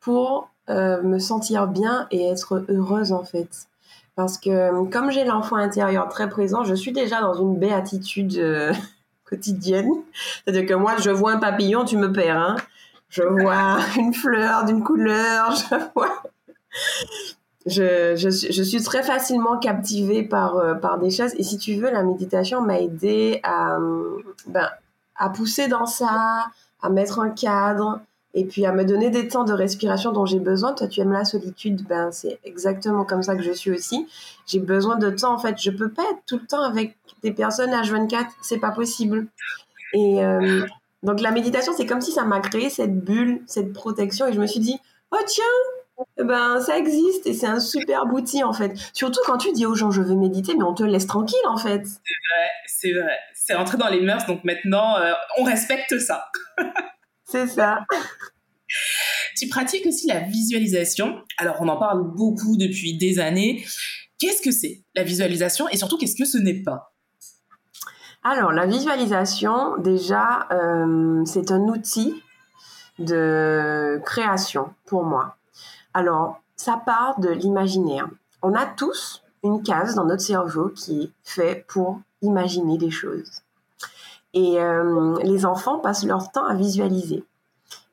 [0.00, 3.68] pour euh, me sentir bien et être heureuse en fait.
[4.14, 8.72] Parce que comme j'ai l'enfant intérieur très présent, je suis déjà dans une béatitude euh,
[9.24, 9.90] quotidienne.
[10.44, 12.38] C'est-à-dire que moi, je vois un papillon, tu me perds.
[12.38, 12.56] Hein
[13.12, 15.54] je vois une fleur d'une couleur,
[17.66, 18.16] je.
[18.16, 21.34] Je, suis très facilement captivée par, euh, par des choses.
[21.36, 23.76] Et si tu veux, la méditation m'a aidé à,
[24.46, 24.68] ben,
[25.16, 26.46] à pousser dans ça,
[26.80, 28.00] à mettre un cadre,
[28.34, 30.72] et puis à me donner des temps de respiration dont j'ai besoin.
[30.72, 34.06] Toi, tu aimes la solitude, ben c'est exactement comme ça que je suis aussi.
[34.46, 35.60] J'ai besoin de temps en fait.
[35.60, 39.26] Je peux pas être tout le temps avec des personnes H24, c'est pas possible.
[39.94, 40.64] Et euh,
[41.02, 44.40] donc la méditation, c'est comme si ça m'a créé cette bulle, cette protection, et je
[44.40, 44.78] me suis dit,
[45.10, 45.44] oh tiens,
[46.18, 48.72] eh ben ça existe et c'est un super outil en fait.
[48.92, 51.58] Surtout quand tu dis aux gens je veux méditer, mais on te laisse tranquille en
[51.58, 51.84] fait.
[51.84, 53.18] C'est vrai, c'est vrai.
[53.34, 56.24] C'est rentré dans les mœurs, donc maintenant euh, on respecte ça.
[57.32, 57.80] c'est ça.
[59.36, 61.22] Tu pratiques aussi la visualisation.
[61.38, 63.64] Alors on en parle beaucoup depuis des années.
[64.18, 65.68] Qu'est-ce que c'est la visualisation?
[65.70, 66.92] Et surtout qu'est-ce que ce n'est pas?
[68.24, 72.22] Alors, la visualisation, déjà, euh, c'est un outil
[73.00, 75.36] de création pour moi.
[75.92, 78.08] Alors, ça part de l'imaginaire.
[78.42, 83.42] On a tous une case dans notre cerveau qui est fait pour imaginer des choses.
[84.34, 87.24] Et euh, les enfants passent leur temps à visualiser.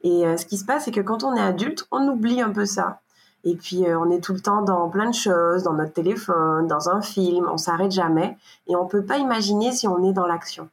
[0.03, 2.51] Et euh, ce qui se passe, c'est que quand on est adulte, on oublie un
[2.51, 3.01] peu ça.
[3.43, 6.67] Et puis, euh, on est tout le temps dans plein de choses, dans notre téléphone,
[6.67, 8.37] dans un film, on s'arrête jamais.
[8.67, 10.69] Et on ne peut pas imaginer si on est dans l'action.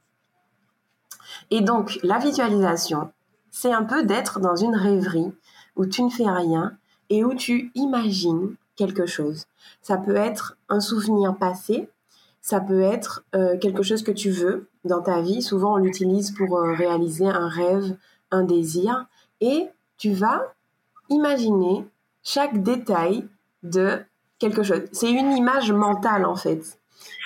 [1.50, 3.10] Et donc, la visualisation,
[3.50, 5.32] c'est un peu d'être dans une rêverie
[5.76, 6.72] où tu ne fais rien
[7.10, 9.46] et où tu imagines quelque chose.
[9.82, 11.88] Ça peut être un souvenir passé,
[12.46, 15.42] ça peut être euh, quelque chose que tu veux dans ta vie.
[15.42, 17.96] Souvent, on l'utilise pour euh, réaliser un rêve,
[18.30, 19.06] un désir.
[19.40, 19.66] Et
[19.98, 20.54] tu vas
[21.08, 21.84] imaginer
[22.22, 23.26] chaque détail
[23.64, 23.98] de
[24.38, 24.82] quelque chose.
[24.92, 26.78] C'est une image mentale en fait.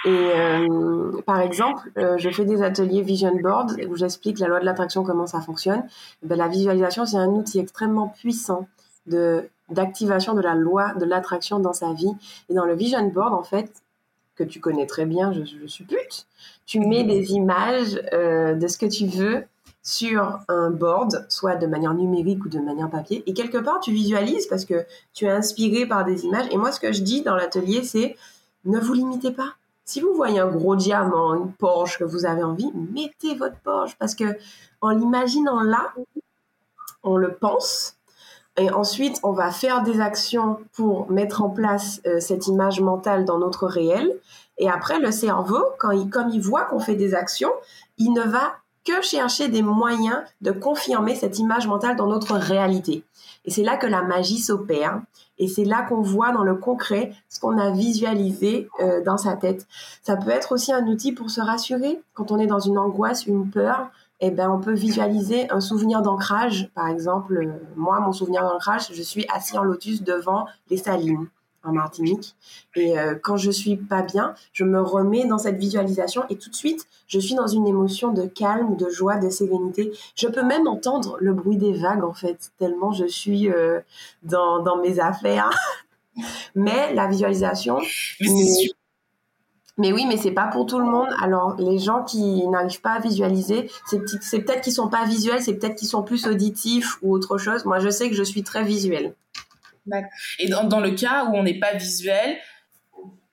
[0.07, 4.65] Et euh, par exemple, je fais des ateliers vision board où j'explique la loi de
[4.65, 5.85] l'attraction, comment ça fonctionne.
[6.23, 8.69] Ben, la visualisation, c'est un outil extrêmement puissant
[9.07, 12.13] de d'activation de la loi de l'attraction dans sa vie.
[12.49, 13.71] Et dans le vision board, en fait,
[14.45, 16.27] que tu connais très bien, je, je suppute,
[16.67, 19.45] tu mets des images euh, de ce que tu veux
[19.83, 23.23] sur un board, soit de manière numérique ou de manière papier.
[23.27, 26.47] Et quelque part, tu visualises parce que tu es inspiré par des images.
[26.51, 28.17] Et moi, ce que je dis dans l'atelier, c'est
[28.65, 29.55] ne vous limitez pas.
[29.85, 33.97] Si vous voyez un gros diamant, une Porsche que vous avez envie, mettez votre Porsche
[33.99, 34.37] parce que
[34.81, 35.93] en l'imaginant là,
[37.03, 37.97] on le pense.
[38.61, 43.25] Et ensuite, on va faire des actions pour mettre en place euh, cette image mentale
[43.25, 44.15] dans notre réel.
[44.59, 47.51] Et après, le cerveau, quand il, comme il voit qu'on fait des actions,
[47.97, 48.53] il ne va
[48.85, 53.03] que chercher des moyens de confirmer cette image mentale dans notre réalité.
[53.47, 55.01] Et c'est là que la magie s'opère.
[55.39, 59.37] Et c'est là qu'on voit dans le concret ce qu'on a visualisé euh, dans sa
[59.37, 59.67] tête.
[60.03, 63.25] Ça peut être aussi un outil pour se rassurer quand on est dans une angoisse,
[63.25, 63.89] une peur.
[64.21, 66.71] Eh ben, on peut visualiser un souvenir d'ancrage.
[66.75, 71.29] Par exemple, euh, moi, mon souvenir d'ancrage, je suis assis en lotus devant les salines
[71.63, 72.37] en Martinique.
[72.75, 76.51] Et euh, quand je suis pas bien, je me remets dans cette visualisation et tout
[76.51, 79.93] de suite, je suis dans une émotion de calme, de joie, de sérénité.
[80.15, 83.81] Je peux même entendre le bruit des vagues en fait, tellement je suis euh,
[84.23, 85.51] dans, dans, mes affaires.
[86.55, 87.79] mais la visualisation.
[89.81, 91.09] Mais, oui, mais c'est pas pour tout le monde.
[91.23, 95.55] Alors, les gens qui n'arrivent pas à visualiser, c'est peut-être qu'ils sont pas visuels, c'est
[95.55, 97.65] peut-être qu'ils sont plus auditifs ou autre chose.
[97.65, 99.15] Moi, je sais que je suis très visuelle.
[100.39, 102.37] Et dans, le cas où on n'est pas visuel,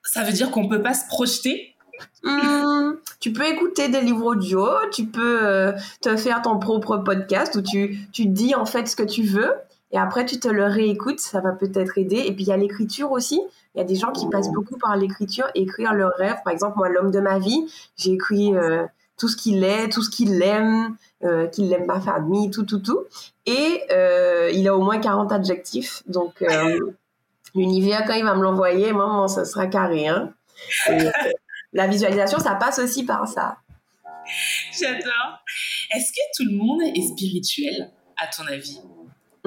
[0.02, 1.76] ça veut dire qu'on peut pas se projeter?
[2.22, 7.56] Hmm, tu peux écouter des livres audio, tu peux euh, te faire ton propre podcast
[7.56, 9.52] où tu, tu dis en fait ce que tu veux
[9.92, 12.16] et après tu te le réécoutes, ça va peut-être aider.
[12.16, 13.40] Et puis il y a l'écriture aussi.
[13.74, 16.38] Il y a des gens qui passent beaucoup par l'écriture, écrire leurs rêves.
[16.44, 18.84] Par exemple, moi, l'homme de ma vie, j'ai écrit euh,
[19.16, 20.96] tout ce qu'il est, tout ce qu'il aime,
[21.52, 23.04] qu'il aime ma famille, tout, tout, tout.
[23.46, 23.82] Et
[24.52, 26.02] il a au moins 40 adjectifs.
[26.06, 26.44] Donc,
[27.54, 30.08] l'univers, quand il va me l'envoyer, moi, ça sera carré.
[30.08, 30.32] Hein.
[31.72, 33.58] la visualisation, ça passe aussi par ça.
[34.78, 35.42] J'adore.
[35.94, 38.80] Est-ce que tout le monde est spirituel, à ton avis?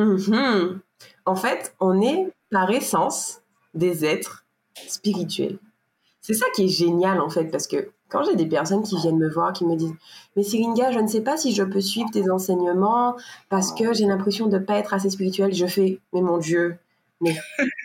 [0.05, 0.79] Mm-hmm.
[1.25, 3.41] En fait, on est par essence
[3.73, 4.45] des êtres
[4.87, 5.59] spirituels.
[6.21, 9.17] C'est ça qui est génial, en fait, parce que quand j'ai des personnes qui viennent
[9.17, 9.95] me voir, qui me disent
[10.35, 13.15] Mais Siringa, je ne sais pas si je peux suivre tes enseignements
[13.49, 16.77] parce que j'ai l'impression de ne pas être assez spirituel, je fais Mais mon Dieu,
[17.21, 17.35] mais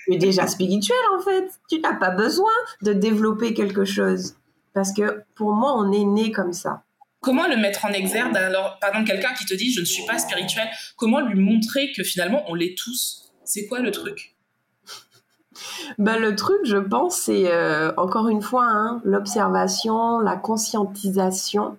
[0.04, 1.48] tu es déjà spirituel en fait.
[1.68, 2.52] Tu n'as pas besoin
[2.82, 4.34] de développer quelque chose.
[4.74, 6.82] Parce que pour moi, on est né comme ça.
[7.20, 10.04] Comment le mettre en exergue alors, Par exemple, quelqu'un qui te dit je ne suis
[10.04, 13.32] pas spirituel, comment lui montrer que finalement on l'est tous?
[13.44, 14.36] C'est quoi le truc?
[15.98, 21.78] Ben, le truc, je pense, c'est euh, encore une fois hein, l'observation, la conscientisation.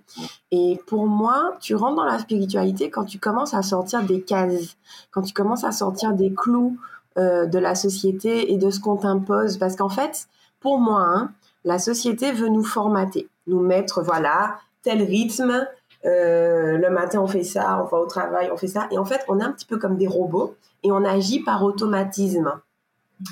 [0.52, 4.78] Et pour moi, tu rentres dans la spiritualité quand tu commences à sortir des cases,
[5.12, 6.78] quand tu commences à sortir des clous
[7.17, 9.58] euh, de la société et de ce qu'on t'impose.
[9.58, 10.28] Parce qu'en fait,
[10.60, 11.32] pour moi, hein,
[11.63, 15.67] la société veut nous formater, nous mettre, voilà, tel rythme.
[16.06, 18.88] Euh, le matin, on fait ça, on va au travail, on fait ça.
[18.91, 21.63] Et en fait, on est un petit peu comme des robots et on agit par
[21.63, 22.54] automatisme.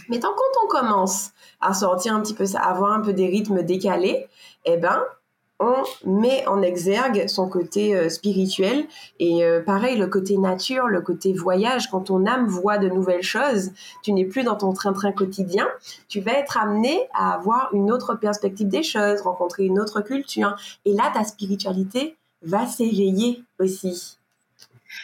[0.10, 3.14] Mais tant quand on commence à sortir un petit peu ça, à avoir un peu
[3.14, 4.28] des rythmes décalés,
[4.66, 5.02] eh ben,
[5.60, 8.86] on met en exergue son côté euh, spirituel
[9.20, 11.88] et euh, pareil le côté nature, le côté voyage.
[11.90, 13.72] Quand ton âme voit de nouvelles choses,
[14.04, 15.68] tu n'es plus dans ton train-train quotidien,
[16.10, 20.56] tu vas être amené à avoir une autre perspective des choses, rencontrer une autre culture
[20.84, 24.18] et là ta spiritualité va s'éveiller aussi.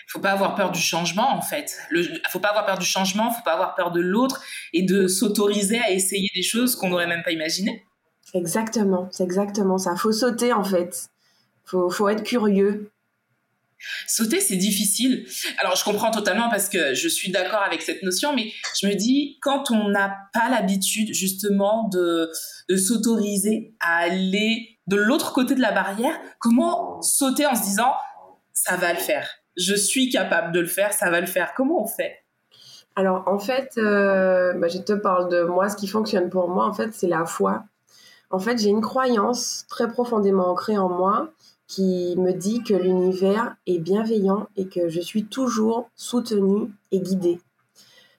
[0.08, 1.78] Il faut pas avoir peur du changement en fait.
[1.92, 4.42] Il faut pas avoir peur du changement, il faut pas avoir peur de l'autre
[4.74, 7.86] et de s'autoriser à essayer des choses qu'on n'aurait même pas imaginées.
[8.34, 9.96] Exactement, c'est exactement ça.
[9.96, 11.10] Faut sauter en fait.
[11.66, 12.92] Faut, faut être curieux.
[14.08, 15.26] Sauter, c'est difficile.
[15.58, 18.94] Alors, je comprends totalement parce que je suis d'accord avec cette notion, mais je me
[18.94, 22.32] dis, quand on n'a pas l'habitude justement de,
[22.70, 27.94] de s'autoriser à aller de l'autre côté de la barrière, comment sauter en se disant,
[28.54, 31.54] ça va le faire, je suis capable de le faire, ça va le faire.
[31.56, 32.18] Comment on fait?
[32.96, 36.68] Alors, en fait, euh, bah, je te parle de moi, ce qui fonctionne pour moi,
[36.68, 37.64] en fait, c'est la foi.
[38.32, 41.30] En fait, j'ai une croyance très profondément ancrée en moi
[41.68, 47.40] qui me dit que l'univers est bienveillant et que je suis toujours soutenue et guidée.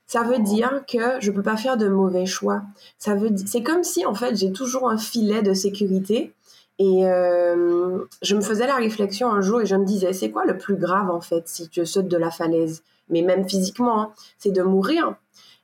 [0.07, 2.63] Ça veut dire que je ne peux pas faire de mauvais choix.
[2.99, 6.35] Ça veut c'est comme si en fait j'ai toujours un filet de sécurité
[6.79, 10.45] et euh, je me faisais la réflexion un jour et je me disais c'est quoi
[10.45, 14.13] le plus grave en fait si tu sautes de la falaise, mais même physiquement, hein,
[14.39, 15.15] c'est de mourir.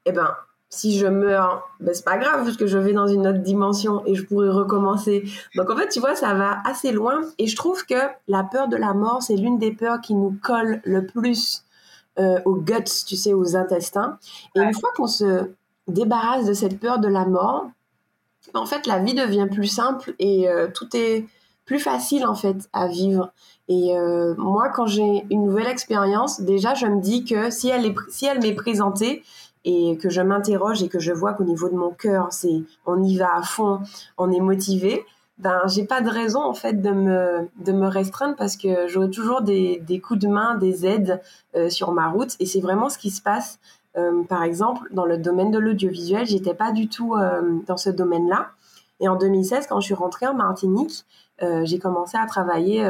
[0.06, 0.34] Eh ben
[0.70, 4.14] si je meurs, ben c'est pas grave puisque je vais dans une autre dimension et
[4.14, 5.24] je pourrais recommencer.
[5.56, 7.94] Donc en fait, tu vois, ça va assez loin et je trouve que
[8.26, 11.64] la peur de la mort, c'est l'une des peurs qui nous colle le plus
[12.18, 14.18] euh, aux guts, tu sais, aux intestins.
[14.54, 15.50] Et une fois qu'on se
[15.86, 17.70] débarrasse de cette peur de la mort,
[18.54, 21.26] en fait, la vie devient plus simple et euh, tout est
[21.64, 23.30] plus facile en fait à vivre.
[23.68, 27.84] Et euh, moi, quand j'ai une nouvelle expérience, déjà, je me dis que si elle
[27.84, 29.22] est, si elle m'est présentée,
[29.68, 33.02] et que je m'interroge et que je vois qu'au niveau de mon cœur, c'est on
[33.02, 33.80] y va à fond,
[34.16, 35.04] on est motivé,
[35.36, 39.10] ben j'ai pas de raison en fait de me de me restreindre parce que j'aurai
[39.10, 41.20] toujours des, des, coups de main, des aides
[41.54, 43.58] euh, sur ma route et c'est vraiment ce qui se passe.
[43.98, 47.90] Euh, par exemple, dans le domaine de l'audiovisuel, j'étais pas du tout euh, dans ce
[47.90, 48.50] domaine-là.
[49.00, 51.04] Et en 2016, quand je suis rentrée en Martinique,
[51.62, 52.84] j'ai commencé à travailler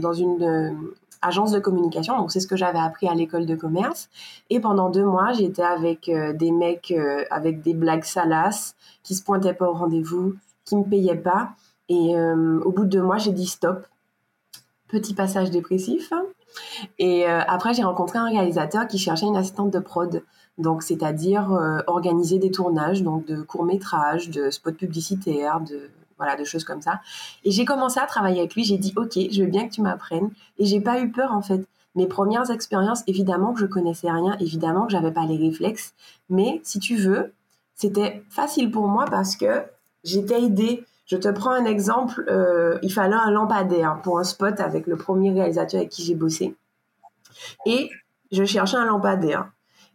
[0.00, 0.74] dans une
[1.22, 2.16] agence de communication.
[2.18, 4.10] Donc, c'est ce que j'avais appris à l'école de commerce.
[4.50, 9.14] Et pendant deux mois, j'étais avec euh, des mecs euh, avec des blagues salaces qui
[9.14, 11.50] se pointaient pas au rendez-vous, qui me payaient pas.
[11.88, 13.86] Et euh, au bout de deux mois, j'ai dit stop.
[14.88, 16.12] Petit passage dépressif.
[16.98, 20.22] Et après, j'ai rencontré un réalisateur qui cherchait une assistante de prod.
[20.58, 21.48] Donc, c'est-à-dire
[21.86, 26.82] organiser des tournages, donc de courts métrages, de spots publicitaires, de voilà, de choses comme
[26.82, 27.00] ça.
[27.44, 28.64] Et j'ai commencé à travailler avec lui.
[28.64, 30.30] J'ai dit, OK, je veux bien que tu m'apprennes.
[30.58, 31.66] Et j'ai pas eu peur, en fait.
[31.94, 35.94] Mes premières expériences, évidemment que je connaissais rien, évidemment que j'avais pas les réflexes.
[36.30, 37.32] Mais si tu veux,
[37.74, 39.62] c'était facile pour moi parce que
[40.04, 40.84] j'étais aidée.
[41.04, 42.24] Je te prends un exemple.
[42.28, 46.14] Euh, il fallait un lampadaire pour un spot avec le premier réalisateur avec qui j'ai
[46.14, 46.56] bossé.
[47.66, 47.90] Et
[48.30, 49.50] je cherchais un lampadaire.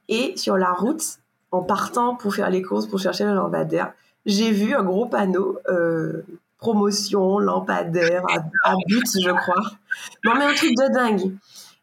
[0.10, 1.04] Et sur la route,
[1.52, 3.94] en partant pour faire les courses, pour chercher le lampadaire,
[4.28, 6.22] j'ai vu un gros panneau euh,
[6.60, 8.24] promotion, lampadaire,
[8.64, 9.72] à, but, je crois.
[10.26, 11.32] Non, mais un truc de dingue.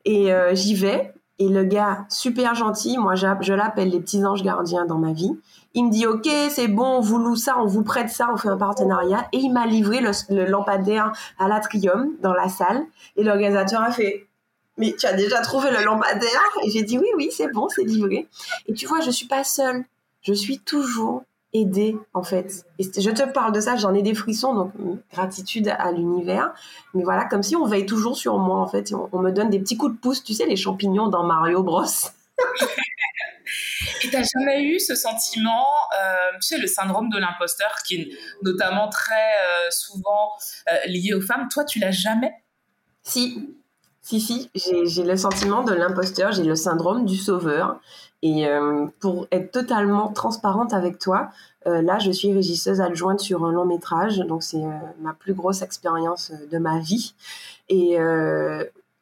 [0.05, 1.13] Et euh, j'y vais.
[1.41, 5.37] Et le gars, super gentil, moi je l'appelle les petits anges gardiens dans ma vie.
[5.73, 8.37] Il me dit ok, c'est bon, on vous loue ça, on vous prête ça, on
[8.37, 9.27] fait un partenariat.
[9.33, 12.85] Et il m'a livré le, lampadaire à l'atrium dans la salle.
[13.17, 14.29] Et l'organisateur a fait
[14.77, 16.43] mais tu as déjà trouvé le lampadaire?
[16.65, 18.29] Et j'ai dit oui, oui, c'est bon, c'est livré.
[18.67, 19.85] Et tu vois, je suis pas seule.
[20.23, 21.25] Je suis toujours
[21.55, 22.67] aidée, en fait.
[22.79, 24.73] Et je te parle de ça, j'en ai des frissons, donc
[25.13, 26.53] gratitude à l'univers.
[26.93, 28.93] Mais voilà, comme si on veille toujours sur moi, en fait.
[28.93, 31.63] On, on me donne des petits coups de pouce, tu sais, les champignons dans Mario
[31.63, 31.85] Bros.
[34.03, 35.67] Et t'as jamais eu ce sentiment,
[35.99, 40.33] euh, tu sais, le syndrome de l'imposteur, qui est notamment très euh, souvent
[40.71, 41.49] euh, lié aux femmes.
[41.51, 42.33] Toi, tu l'as jamais?
[43.03, 43.55] Si,
[44.03, 44.51] si, si.
[44.55, 47.81] J'ai le sentiment de l'imposteur, j'ai le syndrome du sauveur.
[48.27, 48.47] Et
[49.01, 51.29] pour être totalement transparente avec toi,
[51.67, 54.65] là, je suis régisseuse adjointe sur un long métrage, donc c'est
[55.01, 57.15] ma plus grosse expérience de ma vie.
[57.69, 57.99] Et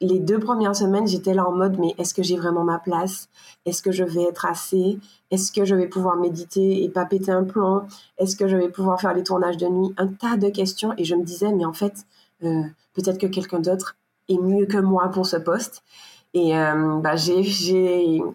[0.01, 3.29] les deux premières semaines, j'étais là en mode, mais est-ce que j'ai vraiment ma place?
[3.65, 4.99] Est-ce que je vais être assez?
[5.31, 7.87] Est-ce que je vais pouvoir méditer et pas péter un plomb?
[8.19, 9.95] Est-ce que je vais pouvoir faire les tournages de nuit?
[9.99, 10.93] Un tas de questions.
[10.99, 11.95] Et je me disais, mais en fait,
[12.43, 12.63] euh,
[12.95, 13.95] peut-être que quelqu'un d'autre
[14.29, 15.85] est mieux que moi pour ce poste.
[16.35, 17.43] Et euh, bah, j'ai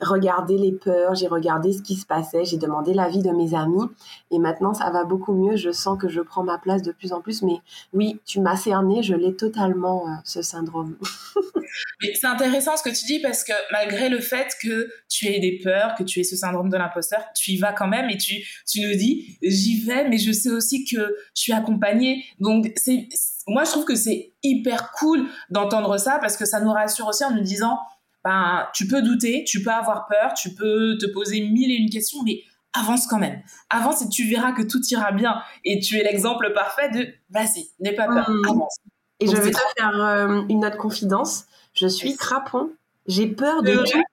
[0.02, 3.88] regardé les peurs, j'ai regardé ce qui se passait, j'ai demandé l'avis de mes amis.
[4.30, 5.56] Et maintenant, ça va beaucoup mieux.
[5.56, 7.42] Je sens que je prends ma place de plus en plus.
[7.42, 7.58] Mais
[7.94, 10.96] oui, tu m'as cerné, je l'ai totalement, euh, ce syndrome.
[12.14, 15.60] c'est intéressant ce que tu dis parce que malgré le fait que tu aies des
[15.64, 18.36] peurs, que tu aies ce syndrome de l'imposteur, tu y vas quand même et tu,
[18.68, 20.98] tu nous dis, j'y vais, mais je sais aussi que
[21.36, 22.24] je suis accompagnée.
[22.40, 23.08] Donc, c'est
[23.48, 27.24] moi, je trouve que c'est hyper cool d'entendre ça parce que ça nous rassure aussi
[27.24, 27.80] en nous disant,
[28.24, 31.90] ben, tu peux douter, tu peux avoir peur, tu peux te poser mille et une
[31.90, 32.42] questions, mais
[32.74, 33.42] avance quand même.
[33.70, 35.42] Avance et tu verras que tout ira bien.
[35.64, 38.50] Et tu es l'exemple parfait de, vas-y, n'aie pas peur, mmh.
[38.50, 38.78] avance.
[39.20, 41.46] Et je vais te faire euh, une autre confidence.
[41.74, 42.72] Je suis crapon.
[43.08, 44.04] J'ai peur de tout.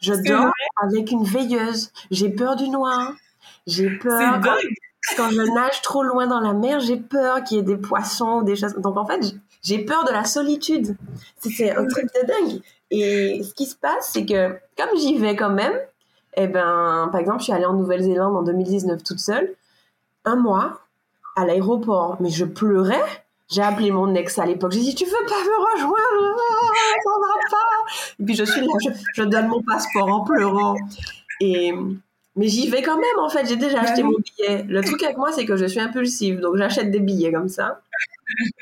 [0.00, 1.92] Je dors avec une veilleuse.
[2.10, 3.14] J'ai peur du noir.
[3.66, 4.40] J'ai peur
[5.16, 8.40] quand je nage trop loin dans la mer, j'ai peur qu'il y ait des poissons
[8.40, 8.74] ou des choses.
[8.74, 10.96] Donc en fait, j'ai peur de la solitude.
[11.38, 12.62] C'est un truc de dingue.
[12.90, 15.74] Et ce qui se passe, c'est que comme j'y vais quand même,
[16.34, 19.54] eh ben, par exemple, je suis allée en Nouvelle-Zélande en 2019 toute seule,
[20.24, 20.80] un mois
[21.36, 23.02] à l'aéroport, mais je pleurais.
[23.48, 24.72] J'ai appelé mon ex à l'époque.
[24.72, 26.38] J'ai dit, tu veux pas me rejoindre?
[27.04, 27.92] Ça va pas.
[28.18, 30.76] Et puis je suis là, je, je donne mon passeport en pleurant.
[31.40, 31.74] Et
[32.36, 33.46] mais j'y vais quand même, en fait.
[33.46, 34.64] J'ai déjà bah acheté mon billet.
[34.66, 36.40] Le truc avec moi, c'est que je suis impulsive.
[36.40, 37.82] Donc, j'achète des billets comme ça.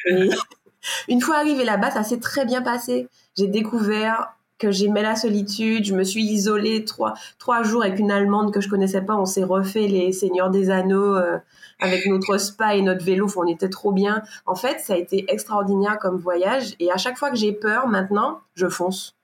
[0.06, 0.30] Et
[1.08, 3.08] une fois arrivée là-bas, ça s'est très bien passé.
[3.36, 5.84] J'ai découvert que j'aimais la solitude.
[5.84, 9.16] Je me suis isolée trois, trois jours avec une Allemande que je connaissais pas.
[9.16, 11.38] On s'est refait les Seigneurs des Anneaux euh,
[11.80, 13.28] avec notre spa et notre vélo.
[13.36, 14.22] On était trop bien.
[14.46, 16.74] En fait, ça a été extraordinaire comme voyage.
[16.80, 19.14] Et à chaque fois que j'ai peur, maintenant, je fonce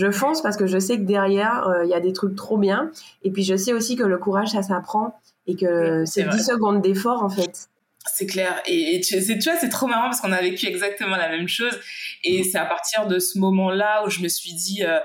[0.00, 2.56] je fonce parce que je sais que derrière, euh, il y a des trucs trop
[2.56, 2.90] bien.
[3.22, 5.14] Et puis, je sais aussi que le courage, ça s'apprend
[5.46, 7.68] et que c'est 10 secondes d'effort, en fait.
[8.10, 8.62] C'est clair.
[8.66, 11.78] Et, tu, tu, vois, c'est trop marrant parce qu'on a vécu exactement la même chose.
[12.24, 14.98] Et c'est à partir de ce moment-là où je me suis dit, euh,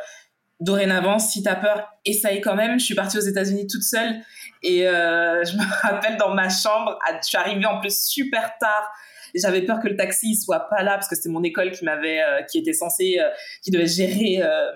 [0.62, 2.80] dorénavant, si t'as peur, essaye quand même.
[2.80, 4.22] Je suis partie aux États-Unis toute seule.
[4.64, 8.90] Et euh, je me rappelle dans ma chambre, je suis arrivée en plus super tard
[9.36, 12.22] j'avais peur que le taxi soit pas là parce que c'était mon école qui m'avait,
[12.22, 13.30] euh, qui était censé, euh,
[13.64, 14.72] qui devait gérer euh,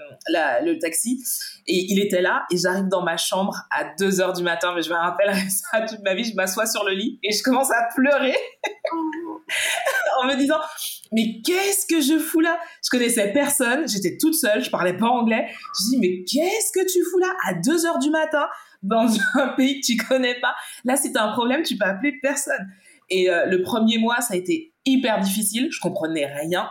[0.64, 1.24] le taxi.
[1.68, 4.82] Et il était là et j'arrive dans ma chambre à 2 heures du matin, mais
[4.82, 6.24] je me rappelle ça toute ma vie.
[6.24, 8.36] Je m'assois sur le lit et je commence à pleurer
[10.22, 10.60] en me disant
[11.12, 12.60] mais qu'est-ce que je fous là?
[12.84, 15.48] Je connaissais personne, j'étais toute seule, je parlais pas anglais.
[15.80, 17.34] Je dis mais qu'est-ce que tu fous là?
[17.48, 18.48] À 2 heures du matin
[18.84, 20.56] dans un pays que tu connais pas
[20.86, 22.70] Là, si t'as un problème, tu peux appeler personne.
[23.10, 26.70] Et euh, le premier mois, ça a été hyper difficile, je comprenais rien.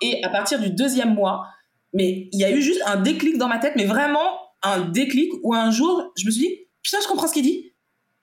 [0.00, 1.46] Et à partir du deuxième mois,
[1.92, 5.30] mais il y a eu juste un déclic dans ma tête, mais vraiment un déclic
[5.42, 7.72] où un jour, je me suis dit, putain, je comprends ce qu'il dit.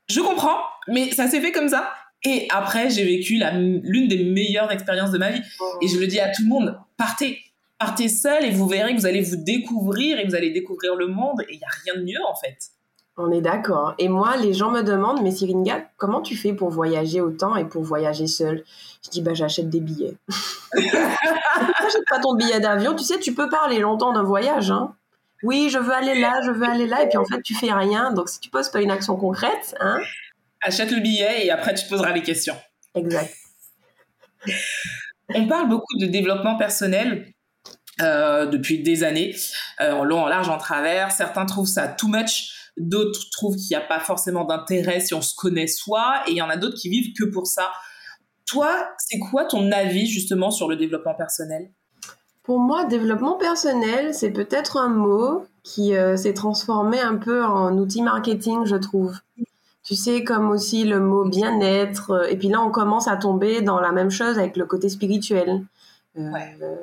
[0.08, 0.58] Je comprends,
[0.88, 1.92] mais ça s'est fait comme ça.
[2.24, 3.42] Et après, j'ai vécu
[3.84, 5.42] l'une des meilleures expériences de ma vie.
[5.82, 7.40] Et je le dis à tout le monde, partez.
[7.78, 11.08] Partez seul et vous verrez que vous allez vous découvrir et vous allez découvrir le
[11.08, 11.42] monde.
[11.50, 12.58] Et il n'y a rien de mieux, en fait.
[13.18, 13.96] On est d'accord.
[13.98, 17.64] Et moi, les gens me demandent, mais Syringa, comment tu fais pour voyager autant et
[17.64, 18.64] pour voyager seul
[19.04, 20.18] Je dis, bah, j'achète des billets.
[20.76, 22.94] j'achète pas ton billet d'avion.
[22.94, 24.70] Tu sais, tu peux parler longtemps d'un voyage.
[24.70, 24.94] Hein.
[25.44, 27.04] Oui, je veux aller là, je veux aller là.
[27.04, 28.12] Et puis, en fait, tu fais rien.
[28.12, 30.00] Donc, si tu poses pas une action concrète, hein
[30.62, 32.58] Achète le billet et après, tu poseras les questions.
[32.96, 33.34] Exact.
[35.34, 37.32] On parle beaucoup de développement personnel.
[38.02, 39.34] Euh, depuis des années,
[39.80, 41.12] euh, en long, en large, en travers.
[41.12, 42.65] Certains trouvent ça too much.
[42.78, 46.24] D'autres trouvent qu'il n'y a pas forcément d'intérêt si on se connaît soi.
[46.28, 47.72] Et il y en a d'autres qui vivent que pour ça.
[48.46, 51.72] Toi, c'est quoi ton avis justement sur le développement personnel?
[52.44, 57.76] Pour moi, développement personnel, c'est peut-être un mot qui euh, s'est transformé un peu en
[57.78, 59.18] outil marketing, je trouve.
[59.84, 62.28] Tu sais, comme aussi le mot bien-être.
[62.30, 65.66] Et puis là, on commence à tomber dans la même chose avec le côté spirituel.
[66.18, 66.76] Euh,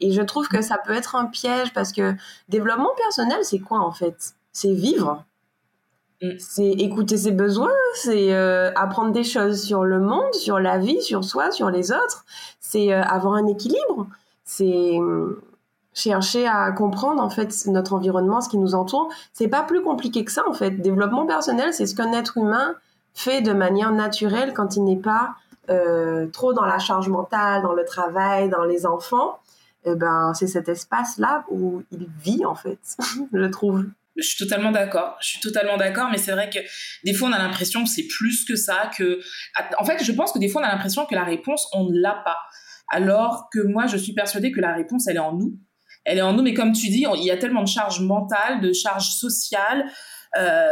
[0.00, 2.14] et je trouve que ça peut être un piège parce que
[2.48, 4.34] développement personnel, c'est quoi en fait?
[4.54, 5.22] C'est vivre.
[6.22, 6.30] Mm.
[6.38, 11.02] C'est écouter ses besoins, c'est euh, apprendre des choses sur le monde, sur la vie,
[11.02, 12.24] sur soi, sur les autres.
[12.60, 14.06] C'est euh, avoir un équilibre.
[14.44, 14.98] C'est
[15.94, 19.08] chercher à comprendre en fait notre environnement, ce qui nous entoure.
[19.32, 20.70] C'est pas plus compliqué que ça en fait.
[20.70, 22.74] Développement personnel, c'est ce qu'un être humain
[23.14, 25.36] fait de manière naturelle quand il n'est pas
[25.70, 29.38] euh, trop dans la charge mentale, dans le travail, dans les enfants.
[29.86, 32.78] Et eh ben, c'est cet espace-là où il vit en fait,
[33.32, 33.84] je trouve.
[34.16, 35.16] Je suis totalement d'accord.
[35.20, 36.58] Je suis totalement d'accord, mais c'est vrai que
[37.04, 38.90] des fois on a l'impression que c'est plus que ça.
[38.96, 39.20] Que,
[39.78, 41.98] en fait, je pense que des fois on a l'impression que la réponse on ne
[41.98, 42.38] l'a pas,
[42.88, 45.58] alors que moi je suis persuadée que la réponse elle est en nous
[46.04, 48.60] elle est en nous, mais comme tu dis, il y a tellement de charges mentales,
[48.60, 49.86] de charges sociales,
[50.38, 50.68] euh,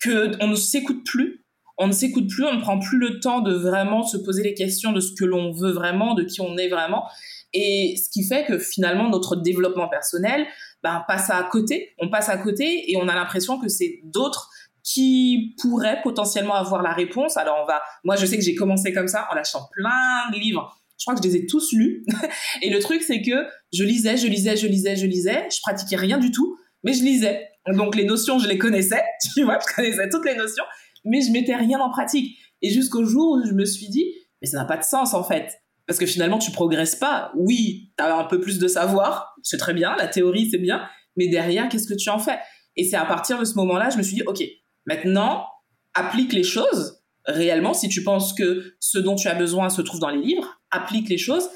[0.00, 1.44] que on ne s'écoute plus.
[1.80, 4.54] On ne s'écoute plus, on ne prend plus le temps de vraiment se poser les
[4.54, 7.04] questions de ce que l'on veut vraiment, de qui on est vraiment.
[7.52, 10.44] Et ce qui fait que finalement, notre développement personnel
[10.82, 11.94] ben, passe à côté.
[11.98, 14.50] On passe à côté et on a l'impression que c'est d'autres
[14.82, 17.36] qui pourraient potentiellement avoir la réponse.
[17.36, 20.38] Alors on va, moi je sais que j'ai commencé comme ça en lâchant plein de
[20.38, 22.04] livres je crois que je les ai tous lus.
[22.62, 25.48] et le truc, c'est que je lisais, je lisais, je lisais, je lisais.
[25.50, 27.48] Je pratiquais rien du tout, mais je lisais.
[27.72, 29.02] Donc les notions, je les connaissais.
[29.34, 30.64] Tu vois, je connaissais toutes les notions,
[31.04, 32.36] mais je mettais rien en pratique.
[32.62, 34.12] Et jusqu'au jour où je me suis dit,
[34.42, 35.52] mais ça n'a pas de sens en fait.
[35.88, 37.32] Parce que finalement, tu progresses pas.
[37.34, 40.86] Oui, tu as un peu plus de savoir, c'est très bien, la théorie, c'est bien,
[41.16, 42.38] mais derrière, qu'est-ce que tu en fais?
[42.76, 44.42] Et c'est à partir de ce moment-là, je me suis dit, OK,
[44.86, 45.46] maintenant,
[45.94, 49.98] applique les choses réellement si tu penses que ce dont tu as besoin se trouve
[49.98, 51.48] dans les livres applique les choses.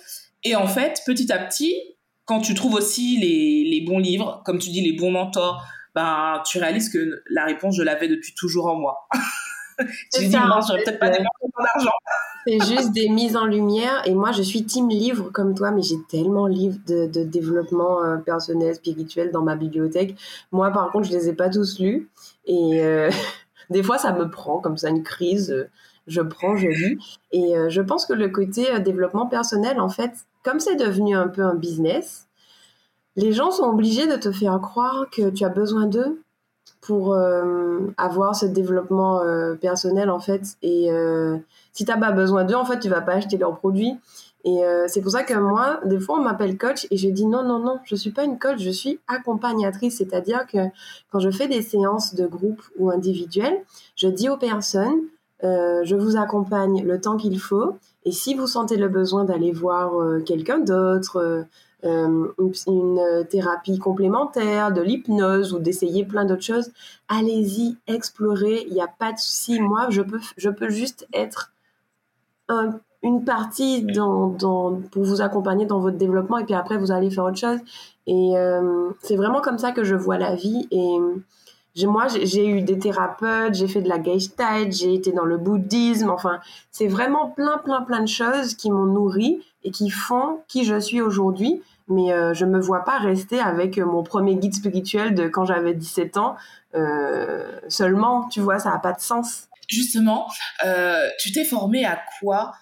[0.45, 1.75] Et en fait, petit à petit,
[2.25, 5.63] quand tu trouves aussi les, les bons livres, comme tu dis, les bons mentors,
[5.95, 9.09] ben, tu réalises que la réponse, je l'avais depuis toujours en moi.
[10.13, 11.91] tu dis, non, j'aurais peut-être pas dépensé mon argent.
[12.47, 14.03] C'est juste des mises en lumière.
[14.05, 17.23] Et moi, je suis team livre comme toi, mais j'ai tellement de livres de, de
[17.23, 20.17] développement euh, personnel, spirituel dans ma bibliothèque.
[20.51, 22.09] Moi, par contre, je les ai pas tous lus.
[22.47, 23.11] Et euh,
[23.71, 25.69] des fois, ça me prend comme ça une crise
[26.09, 27.19] je prends, je lis.
[27.31, 30.11] Et euh, je pense que le côté développement personnel, en fait,
[30.43, 32.27] comme c'est devenu un peu un business,
[33.17, 36.22] les gens sont obligés de te faire croire que tu as besoin d'eux
[36.83, 39.23] pour euh, avoir ce développement
[39.61, 40.43] personnel, en fait.
[40.63, 40.91] Et
[41.73, 43.99] si tu n'as pas besoin d'eux, en fait, tu vas pas acheter leurs produits.
[44.45, 47.45] Et c'est pour ça que moi, des fois, on m'appelle coach et je dis non,
[47.45, 49.99] non, non, je suis pas une coach, je suis accompagnatrice.
[49.99, 50.59] C'est-à-dire que
[51.13, 53.63] quand je fais des séances de groupe ou individuelles,
[53.95, 54.99] je dis aux personnes,
[55.45, 57.77] euh, je vous accompagne le temps qu'il faut.
[58.05, 61.47] Et si vous sentez le besoin d'aller voir euh, quelqu'un d'autre,
[61.85, 62.29] euh,
[62.67, 66.71] une thérapie complémentaire, de l'hypnose ou d'essayer plein d'autres choses,
[67.09, 68.65] allez-y, explorez.
[68.69, 69.61] Il n'y a pas de souci.
[69.61, 71.53] Moi, je peux, je peux juste être
[73.03, 74.31] une partie dans,
[74.91, 77.59] pour vous accompagner dans votre développement et puis après, vous allez faire autre chose.
[78.07, 78.33] Et
[79.01, 80.69] c'est vraiment comme ça que je vois la vie.
[80.71, 85.39] Et moi, j'ai eu des thérapeutes, j'ai fait de la Gestalt, j'ai été dans le
[85.39, 86.11] bouddhisme.
[86.11, 90.65] Enfin, c'est vraiment plein, plein, plein de choses qui m'ont nourri et qui font qui
[90.65, 91.63] je suis aujourd'hui.
[91.89, 95.75] Mais euh, je me vois pas rester avec mon premier guide spirituel de quand j'avais
[95.75, 96.37] 17 ans
[96.75, 98.29] euh, seulement.
[98.29, 99.49] Tu vois, ça n'a pas de sens.
[99.69, 100.29] Justement,
[100.65, 102.53] euh, tu t'es formé à quoi?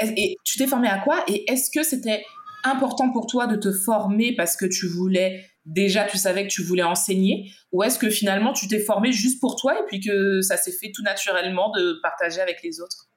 [0.00, 1.24] Et tu t'es formé à quoi?
[1.28, 2.24] Et est-ce que c'était
[2.64, 6.62] important pour toi de te former parce que tu voulais déjà tu savais que tu
[6.62, 7.50] voulais enseigner?
[7.72, 10.72] Ou est-ce que finalement tu t'es formé juste pour toi et puis que ça s'est
[10.72, 13.08] fait tout naturellement de partager avec les autres?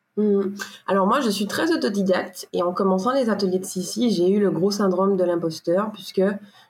[0.87, 4.39] Alors moi je suis très autodidacte et en commençant les ateliers de Sissi j'ai eu
[4.39, 6.23] le gros syndrome de l'imposteur puisque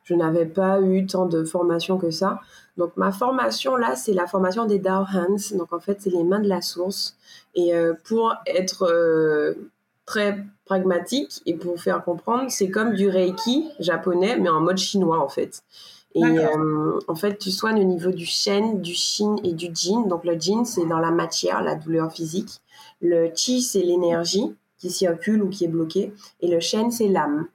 [0.04, 2.40] je n'avais pas eu tant de formation que ça.
[2.78, 6.24] Donc ma formation là c'est la formation des Dao Hands donc en fait c'est les
[6.24, 7.16] mains de la source
[7.56, 9.54] et euh, pour être euh,
[10.06, 14.78] très pragmatique et pour vous faire comprendre, c'est comme du Reiki japonais, mais en mode
[14.78, 15.62] chinois en fait.
[16.16, 20.08] Et euh, en fait, tu soignes au niveau du Shen, du Shin et du Jin.
[20.08, 22.62] Donc le Jin, c'est dans la matière, la douleur physique.
[23.02, 26.14] Le Chi, c'est l'énergie qui circule ou qui est bloquée.
[26.42, 27.48] Et le Shen, c'est l'âme.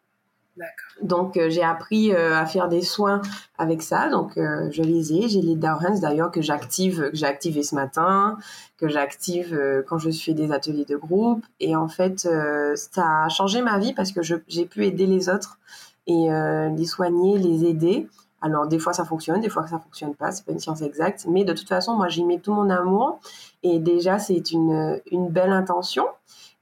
[1.02, 3.20] Donc, euh, j'ai appris euh, à faire des soins
[3.58, 4.08] avec ça.
[4.08, 5.28] Donc, euh, je les ai.
[5.28, 8.38] J'ai les Dowhands d'ailleurs que j'active, que j'ai activé ce matin,
[8.78, 11.44] que j'active quand je fais des ateliers de groupe.
[11.58, 12.28] Et en fait,
[12.76, 15.58] ça a changé ma vie parce que j'ai pu aider les autres
[16.06, 16.28] et
[16.76, 18.08] les soigner, les aider.
[18.40, 20.30] Alors, des fois, ça fonctionne, des fois, ça fonctionne pas.
[20.30, 21.24] C'est pas une science exacte.
[21.28, 23.20] Mais de toute façon, moi, j'y mets tout mon amour.
[23.64, 25.00] Et déjà, c'est une,
[25.30, 26.04] belle intention.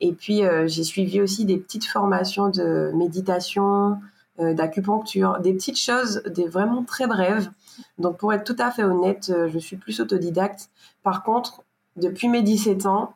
[0.00, 3.98] Et puis, euh, j'ai suivi aussi des petites formations de méditation,
[4.38, 7.50] euh, d'acupuncture, des petites choses, des vraiment très brèves.
[7.98, 10.70] Donc, pour être tout à fait honnête, euh, je suis plus autodidacte.
[11.02, 11.64] Par contre,
[11.96, 13.14] depuis mes 17 ans,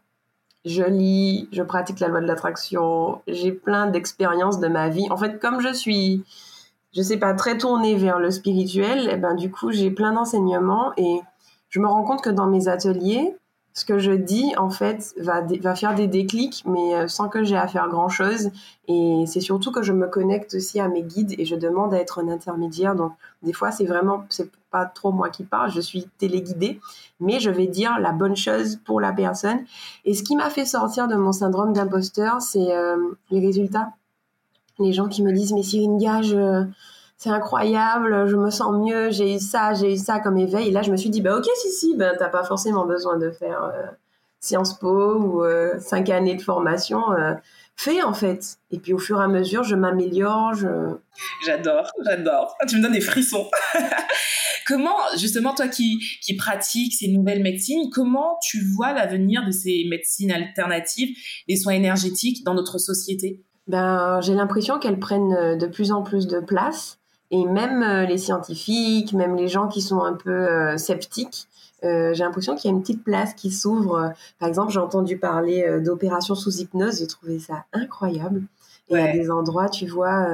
[0.64, 5.06] je lis, je pratique la loi de l'attraction, j'ai plein d'expériences de ma vie.
[5.10, 6.24] En fait, comme je suis,
[6.92, 10.92] je sais pas, très tournée vers le spirituel, eh ben, du coup, j'ai plein d'enseignements
[10.96, 11.20] et
[11.68, 13.36] je me rends compte que dans mes ateliers,
[13.76, 17.58] ce que je dis, en fait, va, faire des déclics, mais euh, sans que j'ai
[17.58, 18.50] à faire grand-chose.
[18.88, 21.98] Et c'est surtout que je me connecte aussi à mes guides et je demande à
[21.98, 22.94] être un intermédiaire.
[22.94, 23.12] Donc,
[23.42, 26.80] des fois, c'est vraiment, c'est pas trop moi qui parle, je suis téléguidée,
[27.20, 29.58] mais je vais dire la bonne chose pour la personne.
[30.06, 32.96] Et ce qui m'a fait sortir de mon syndrome d'imposteur, c'est euh,
[33.30, 33.90] les résultats.
[34.78, 36.34] Les gens qui me disent, mais Cyrine Gage,
[37.18, 40.68] c'est incroyable, je me sens mieux, j'ai eu ça, j'ai eu ça comme éveil.
[40.68, 43.16] Et là, je me suis dit, bah ok, si, si, ben, t'as pas forcément besoin
[43.16, 43.86] de faire euh,
[44.40, 47.12] Sciences Po ou euh, cinq années de formation.
[47.12, 47.32] Euh,
[47.74, 48.58] fais en fait.
[48.70, 50.52] Et puis au fur et à mesure, je m'améliore.
[50.54, 50.68] Je...
[51.44, 52.54] J'adore, j'adore.
[52.68, 53.48] Tu me donnes des frissons.
[54.66, 59.86] comment, justement, toi qui, qui pratiques ces nouvelles médecines, comment tu vois l'avenir de ces
[59.88, 61.16] médecines alternatives,
[61.48, 63.42] des soins énergétiques dans notre société?
[63.68, 66.98] Ben, J'ai l'impression qu'elles prennent de plus en plus de place.
[67.30, 71.48] Et même euh, les scientifiques, même les gens qui sont un peu euh, sceptiques,
[71.84, 74.12] euh, j'ai l'impression qu'il y a une petite place qui s'ouvre.
[74.38, 78.42] Par exemple, j'ai entendu parler d'opérations sous hypnose, j'ai trouvé ça incroyable.
[78.88, 80.26] Et il y a des endroits, tu vois,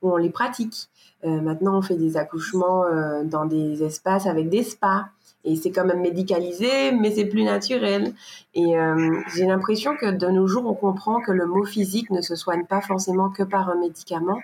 [0.00, 0.88] où on les pratique.
[1.24, 2.84] maintenant, on fait des accouchements
[3.24, 5.06] dans des espaces avec des spas.
[5.44, 8.14] Et c'est quand même médicalisé, mais c'est plus naturel.
[8.54, 8.74] Et
[9.34, 12.64] j'ai l'impression que de nos jours, on comprend que le mot physique ne se soigne
[12.64, 14.40] pas forcément que par un médicament,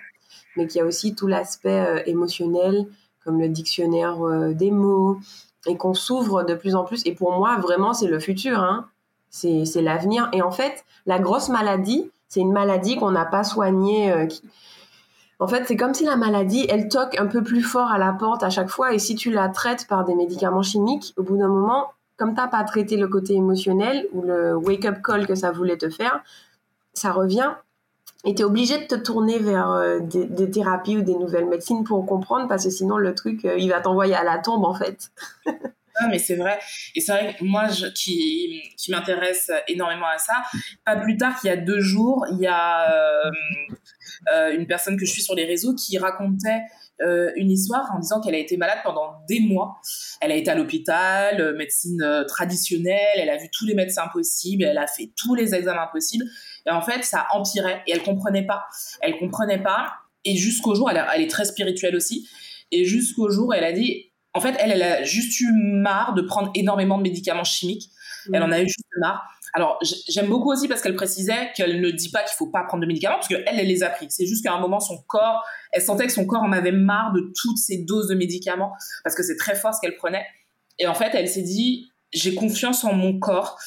[0.55, 2.87] mais qu'il y a aussi tout l'aspect euh, émotionnel,
[3.23, 5.17] comme le dictionnaire euh, des mots,
[5.65, 7.05] et qu'on s'ouvre de plus en plus.
[7.05, 8.87] Et pour moi, vraiment, c'est le futur, hein.
[9.29, 10.29] c'est l'avenir.
[10.33, 14.11] Et en fait, la grosse maladie, c'est une maladie qu'on n'a pas soignée.
[14.11, 14.27] Euh,
[15.39, 18.11] en fait, c'est comme si la maladie, elle toque un peu plus fort à la
[18.13, 18.93] porte à chaque fois.
[18.93, 21.87] Et si tu la traites par des médicaments chimiques, au bout d'un moment,
[22.17, 25.77] comme tu n'as pas traité le côté émotionnel ou le wake-up call que ça voulait
[25.77, 26.21] te faire,
[26.93, 27.51] ça revient
[28.25, 31.83] et tu es obligé de te tourner vers euh, des, thérapies ou des nouvelles médecines
[31.83, 34.73] pour comprendre, parce que sinon, le truc, euh, il va t'envoyer à la tombe, en
[34.73, 35.09] fait.
[35.95, 36.57] Ah, mais c'est vrai.
[36.95, 40.41] Et c'est vrai que moi, qui, qui m'intéresse énormément à ça,
[40.83, 42.89] pas plus tard qu'il y a deux jours, il y a
[43.27, 46.63] euh, une personne que je suis sur les réseaux qui racontait
[47.35, 49.75] une histoire en disant qu'elle a été malade pendant des mois.
[50.19, 54.79] Elle a été à l'hôpital, médecine traditionnelle, elle a vu tous les médecins possibles, elle
[54.79, 56.25] a fait tous les examens possibles.
[56.65, 57.83] Et en fait, ça empirait.
[57.87, 58.65] Et elle comprenait pas.
[59.01, 59.93] Elle comprenait pas.
[60.25, 62.27] Et jusqu'au jour, elle, est très spirituelle aussi.
[62.71, 66.21] Et jusqu'au jour, elle a dit, en fait, elle, elle a juste eu marre de
[66.21, 67.89] prendre énormément de médicaments chimiques.
[68.33, 69.27] Elle en a eu juste marre.
[69.55, 69.77] Alors,
[70.09, 72.87] j'aime beaucoup aussi parce qu'elle précisait qu'elle ne dit pas qu'il faut pas prendre de
[72.87, 74.07] médicaments parce qu'elle, elle les a pris.
[74.09, 77.13] C'est juste qu'à un moment, son corps, elle sentait que son corps en avait marre
[77.13, 80.25] de toutes ces doses de médicaments parce que c'est très fort ce qu'elle prenait.
[80.79, 83.57] Et en fait, elle s'est dit, j'ai confiance en mon corps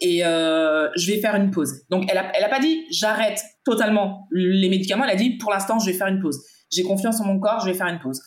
[0.00, 1.82] et euh, je vais faire une pause.
[1.90, 5.50] Donc elle a, elle a pas dit j'arrête totalement les médicaments, elle a dit pour
[5.50, 6.44] l'instant je vais faire une pause.
[6.70, 8.20] J'ai confiance en mon corps, je vais faire une pause.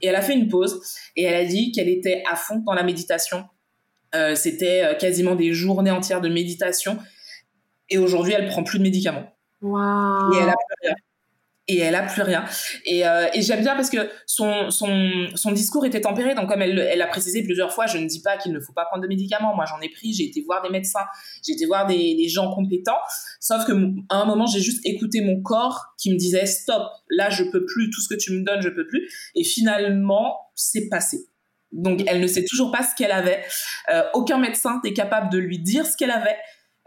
[0.00, 0.80] Et elle a fait une pause
[1.16, 3.44] et elle a dit qu'elle était à fond dans la méditation.
[4.14, 6.98] Euh, C'était euh, quasiment des journées entières de méditation.
[7.90, 9.26] Et aujourd'hui, elle prend plus de médicaments.
[9.60, 10.32] Wow.
[10.32, 10.54] Et elle a
[11.68, 12.44] et elle a plus rien.
[12.86, 16.34] Et, euh, j'aime bien parce que son, discours était tempéré.
[16.34, 18.72] Donc, comme elle, elle a précisé plusieurs fois, je ne dis pas qu'il ne faut
[18.72, 19.54] pas prendre de médicaments.
[19.54, 20.14] Moi, j'en ai pris.
[20.14, 21.04] J'ai été voir des médecins.
[21.46, 22.98] J'ai été voir des, des, gens compétents.
[23.38, 23.72] Sauf que
[24.08, 26.88] à un moment, j'ai juste écouté mon corps qui me disait stop.
[27.10, 27.90] Là, je peux plus.
[27.90, 29.08] Tout ce que tu me donnes, je peux plus.
[29.34, 31.28] Et finalement, c'est passé.
[31.70, 33.42] Donc, elle ne sait toujours pas ce qu'elle avait.
[33.92, 36.36] Euh, aucun médecin n'est capable de lui dire ce qu'elle avait.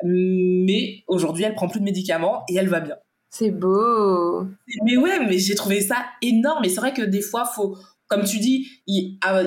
[0.03, 2.95] Mais aujourd'hui, elle prend plus de médicaments et elle va bien.
[3.31, 4.45] C'est beau.
[4.83, 6.65] Mais ouais, mais j'ai trouvé ça énorme.
[6.65, 7.77] Et c'est vrai que des fois, faut,
[8.07, 8.67] comme tu dis,
[9.21, 9.41] ah,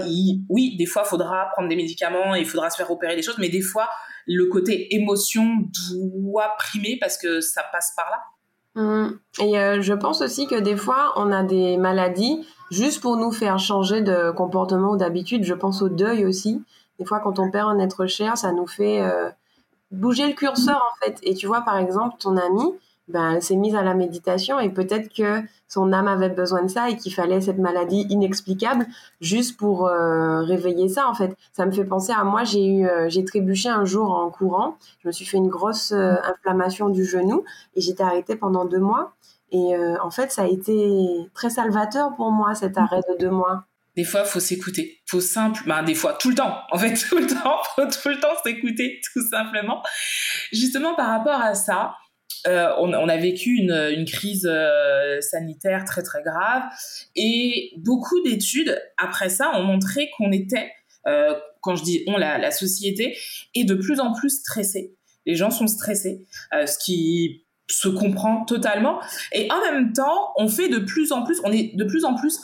[0.49, 3.21] oui, des fois, il faudra prendre des médicaments et il faudra se faire opérer des
[3.21, 3.91] choses, mais des fois,
[4.27, 8.83] le côté émotion doit primer parce que ça passe par là.
[8.83, 9.19] Mmh.
[9.41, 13.33] Et euh, je pense aussi que des fois, on a des maladies juste pour nous
[13.33, 15.45] faire changer de comportement ou d'habitude.
[15.45, 16.65] Je pense au deuil aussi.
[16.99, 19.29] Des fois, quand on perd un être cher, ça nous fait euh,
[19.91, 21.19] bouger le curseur en fait.
[21.23, 22.73] Et tu vois, par exemple, ton ami,
[23.09, 26.69] ben, elle s'est mise à la méditation et peut-être que son âme avait besoin de
[26.69, 28.87] ça et qu'il fallait cette maladie inexplicable
[29.21, 31.37] juste pour euh, réveiller ça en fait.
[31.53, 34.79] Ça me fait penser à moi, j'ai eu euh, j'ai trébuché un jour en courant,
[35.03, 37.45] je me suis fait une grosse euh, inflammation du genou
[37.77, 39.13] et j'étais arrêtée pendant deux mois
[39.53, 43.65] et en fait ça a été très salvateur pour moi cet arrêt de deux mois.
[43.97, 45.01] Des fois, faut s'écouter.
[45.07, 46.57] Faut simple, ben, des fois, tout le temps.
[46.73, 49.83] En fait, tout le temps, faut tout le temps s'écouter, tout simplement.
[50.53, 51.95] Justement, par rapport à ça,
[52.47, 56.63] euh, on, a vécu une, crise euh, sanitaire très très grave
[57.17, 60.71] et beaucoup d'études après ça ont montré qu'on était
[61.07, 63.17] euh, quand je dis on, la, société
[63.55, 64.95] est de plus en plus stressée.
[65.25, 69.01] Les gens sont stressés, ce qui se comprend totalement.
[69.33, 72.15] Et en même temps, on fait de plus en plus, on est de plus en
[72.15, 72.41] plus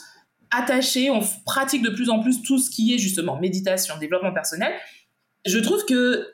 [0.50, 4.72] attaché, on pratique de plus en plus tout ce qui est justement méditation, développement personnel.
[5.44, 6.26] Je trouve que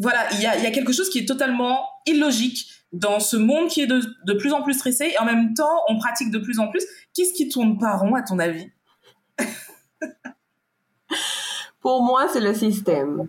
[0.00, 3.86] voilà, il y a, quelque chose qui est totalement illogique dans ce monde qui est
[3.86, 6.68] de, de, plus en plus stressé et en même temps on pratique de plus en
[6.68, 6.82] plus.
[7.14, 8.70] Qu'est-ce qui tourne pas rond à ton avis?
[11.80, 13.28] Pour moi, c'est le système.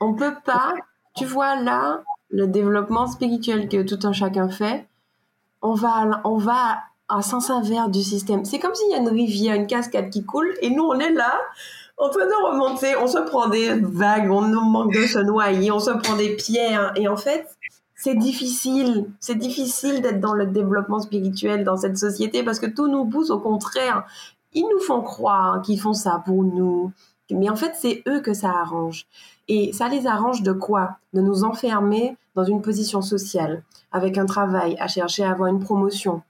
[0.00, 0.74] On peut pas,
[1.14, 4.86] tu vois là, le développement spirituel que tout un chacun fait,
[5.62, 8.44] on va, on va à sens inverse du système.
[8.44, 11.12] C'est comme s'il y a une rivière, une cascade qui coule, et nous, on est
[11.12, 11.38] là,
[11.98, 15.70] en train de remonter, on se prend des vagues, on nous manque de se noyer,
[15.70, 17.46] on se prend des pierres, et en fait,
[17.96, 19.10] c'est difficile.
[19.20, 23.30] C'est difficile d'être dans le développement spirituel dans cette société parce que tout nous pousse
[23.30, 24.04] au contraire.
[24.52, 26.92] Ils nous font croire qu'ils font ça pour nous.
[27.30, 29.06] Mais en fait, c'est eux que ça arrange.
[29.48, 30.98] Et ça les arrange de quoi?
[31.14, 35.60] De nous enfermer dans une position sociale, avec un travail, à chercher à avoir une
[35.60, 36.22] promotion,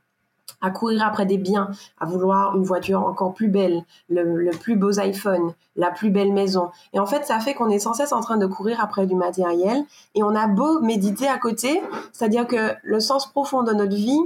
[0.61, 4.99] à courir après des biens, à vouloir une voiture encore plus belle, le, plus beau
[4.99, 6.71] iPhone, la plus belle maison.
[6.93, 9.15] Et en fait, ça fait qu'on est sans cesse en train de courir après du
[9.15, 9.85] matériel
[10.15, 11.83] et on a beau méditer à côté,
[12.13, 14.21] c'est-à-dire que le sens profond de notre vie,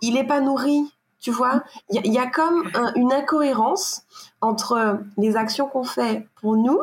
[0.00, 0.90] il n'est pas nourri.
[1.20, 4.02] Tu vois, il y, a comme une incohérence
[4.42, 6.78] entre les actions qu'on fait pour nous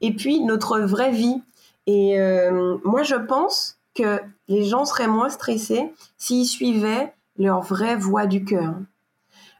[0.00, 1.40] et puis notre vraie vie.
[1.86, 7.96] Et euh, moi, je pense que les gens seraient moins stressés s'ils suivaient leur vraie
[7.96, 8.74] voix du cœur.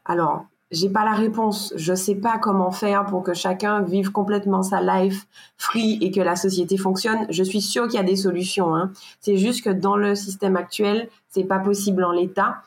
[0.05, 1.73] Alors, j'ai pas la réponse.
[1.75, 6.21] Je sais pas comment faire pour que chacun vive complètement sa life free et que
[6.21, 7.25] la société fonctionne.
[7.29, 8.75] Je suis sûre qu'il y a des solutions.
[8.75, 8.91] Hein.
[9.19, 12.63] C'est juste que dans le système actuel, c'est pas possible en l'état.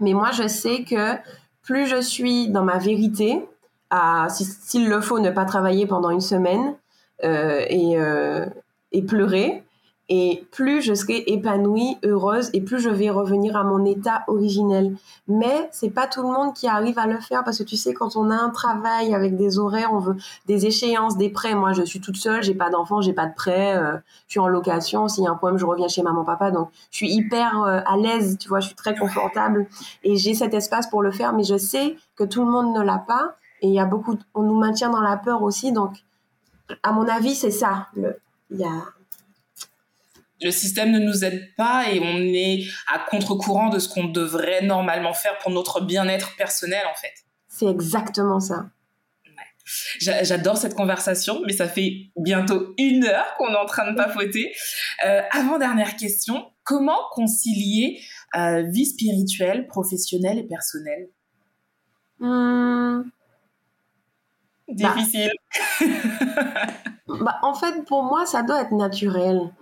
[0.00, 1.16] Mais moi, je sais que
[1.62, 3.46] plus je suis dans ma vérité,
[3.90, 6.74] à s'il le faut, ne pas travailler pendant une semaine
[7.24, 8.46] euh, euh,
[8.92, 9.62] et pleurer,
[10.10, 14.96] et plus je serai épanouie, heureuse et plus je vais revenir à mon état originel.
[15.28, 17.94] Mais c'est pas tout le monde qui arrive à le faire parce que tu sais
[17.94, 21.54] quand on a un travail avec des horaires, on veut des échéances, des prêts.
[21.54, 23.96] Moi, je suis toute seule, j'ai pas d'enfants, j'ai pas de prêts, euh,
[24.26, 26.70] je suis en location, s'il y a un problème, je reviens chez maman papa donc
[26.90, 29.66] je suis hyper euh, à l'aise, tu vois, je suis très confortable
[30.02, 32.82] et j'ai cet espace pour le faire mais je sais que tout le monde ne
[32.82, 35.92] l'a pas et il y a beaucoup on nous maintient dans la peur aussi donc
[36.82, 37.88] à mon avis, c'est ça.
[37.96, 38.82] Il y a
[40.42, 44.62] le système ne nous aide pas et on est à contre-courant de ce qu'on devrait
[44.62, 47.12] normalement faire pour notre bien-être personnel, en fait.
[47.48, 48.70] C'est exactement ça.
[50.00, 54.52] J'adore cette conversation, mais ça fait bientôt une heure qu'on est en train de papoter.
[55.04, 58.00] Euh, avant-dernière question, comment concilier
[58.36, 61.08] euh, vie spirituelle, professionnelle et personnelle?
[62.18, 63.02] Hmm.
[64.68, 65.32] Difficile.
[67.06, 69.52] bah, en fait, pour moi, ça doit être naturel.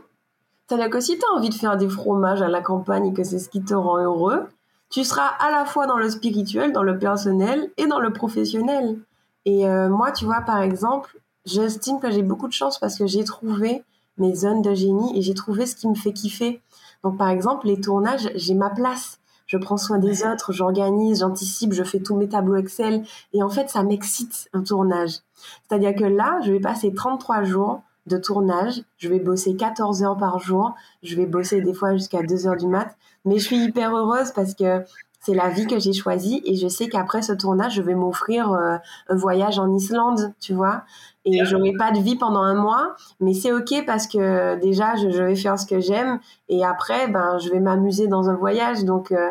[0.68, 3.24] C'est-à-dire que si tu as envie de faire des fromages à la campagne et que
[3.24, 4.46] c'est ce qui te rend heureux,
[4.90, 8.98] tu seras à la fois dans le spirituel, dans le personnel et dans le professionnel.
[9.46, 13.06] Et euh, moi, tu vois, par exemple, j'estime que j'ai beaucoup de chance parce que
[13.06, 13.82] j'ai trouvé
[14.18, 16.60] mes zones de génie et j'ai trouvé ce qui me fait kiffer.
[17.02, 19.20] Donc, par exemple, les tournages, j'ai ma place.
[19.46, 23.04] Je prends soin des autres, j'organise, j'anticipe, je fais tous mes tableaux Excel.
[23.32, 25.20] Et en fait, ça m'excite un tournage.
[25.66, 28.82] C'est-à-dire que là, je vais passer 33 jours de tournage.
[28.96, 30.74] Je vais bosser 14 heures par jour.
[31.02, 32.96] Je vais bosser des fois jusqu'à 2 heures du mat.
[33.24, 34.82] Mais je suis hyper heureuse parce que
[35.20, 38.52] c'est la vie que j'ai choisie et je sais qu'après ce tournage, je vais m'offrir
[38.52, 38.76] euh,
[39.08, 40.84] un voyage en Islande, tu vois.
[41.24, 45.08] Et j'aurai pas de vie pendant un mois, mais c'est ok parce que déjà, je,
[45.08, 48.84] vais faire ce que j'aime et après, ben, je vais m'amuser dans un voyage.
[48.84, 49.30] Donc, euh,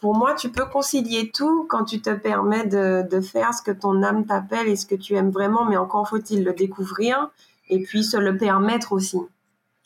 [0.00, 3.70] pour moi, tu peux concilier tout quand tu te permets de, de faire ce que
[3.70, 7.30] ton âme t'appelle et ce que tu aimes vraiment, mais encore faut-il le découvrir
[7.68, 9.16] et puis se le permettre aussi.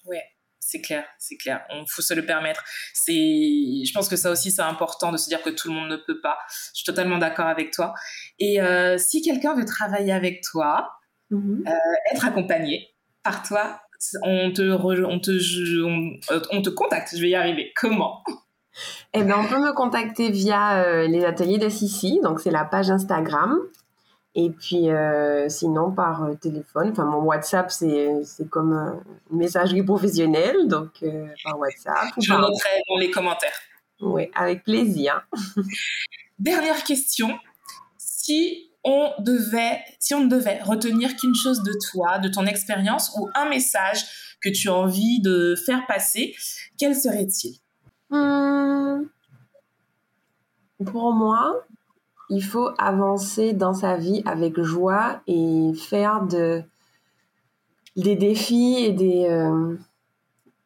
[0.07, 0.25] Ouais,
[0.59, 1.63] c'est clair, c'est clair.
[1.71, 2.65] On faut se le permettre.
[2.95, 5.91] C'est, je pense que ça aussi c'est important de se dire que tout le monde
[5.91, 6.39] ne peut pas.
[6.49, 7.95] Je suis totalement d'accord avec toi.
[8.39, 10.91] Et euh, si quelqu'un veut travailler avec toi,
[11.31, 11.69] mm-hmm.
[11.69, 12.89] euh, être accompagné
[13.23, 13.81] par toi,
[14.23, 17.15] on te, on te, on, te contacte.
[17.17, 17.73] Je vais y arriver.
[17.77, 18.23] Comment?
[19.13, 22.65] Eh bien, on peut me contacter via euh, les ateliers de Sissi, donc c'est la
[22.65, 23.59] page Instagram.
[24.35, 29.83] Et puis, euh, sinon, par euh, téléphone, enfin, mon WhatsApp, c'est, c'est comme une messagerie
[29.83, 32.09] professionnelle, donc euh, par WhatsApp.
[32.19, 33.59] Je noterai dans les commentaires.
[34.01, 35.27] Oui, avec plaisir.
[36.39, 37.39] Dernière question.
[37.99, 43.15] Si on devait, si on ne devait retenir qu'une chose de toi, de ton expérience
[43.19, 46.35] ou un message que tu as envie de faire passer,
[46.79, 47.59] quel serait-il?
[48.11, 49.09] Hum,
[50.85, 51.65] Pour moi,
[52.31, 56.63] il faut avancer dans sa vie avec joie et faire de
[57.97, 59.27] des défis et des.
[59.29, 59.77] Euh,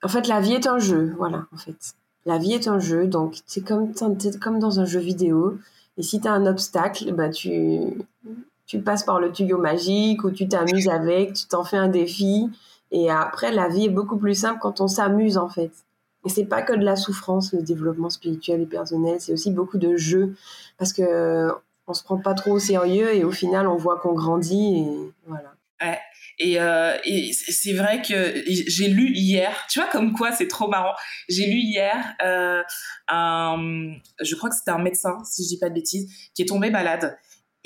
[0.02, 1.94] en fait, la vie est un jeu, voilà, en fait.
[2.24, 3.92] La vie est un jeu, donc c'est comme,
[4.40, 5.58] comme dans un jeu vidéo.
[5.96, 7.80] Et si tu as un obstacle, bah, tu,
[8.66, 12.50] tu passes par le tuyau magique ou tu t'amuses avec, tu t'en fais un défi.
[12.90, 15.70] Et après, la vie est beaucoup plus simple quand on s'amuse, en fait.
[16.26, 19.78] Et c'est pas que de la souffrance, le développement spirituel et personnel, c'est aussi beaucoup
[19.78, 20.34] de jeu.
[20.76, 21.48] Parce que
[21.86, 25.12] on se prend pas trop au sérieux et au final, on voit qu'on grandit et
[25.26, 25.54] voilà.
[25.80, 25.98] Ouais.
[26.38, 30.68] Et, euh, et c'est vrai que j'ai lu hier, tu vois comme quoi c'est trop
[30.68, 30.94] marrant.
[31.28, 32.62] J'ai lu hier euh,
[33.08, 36.46] un, je crois que c'était un médecin, si je dis pas de bêtises, qui est
[36.46, 37.16] tombé malade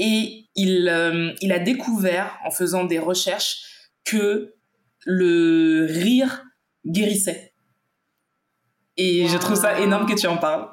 [0.00, 4.54] et il euh, il a découvert en faisant des recherches que
[5.04, 6.44] le rire
[6.86, 7.49] guérissait.
[9.02, 10.68] Et je trouve ça énorme que tu en parles.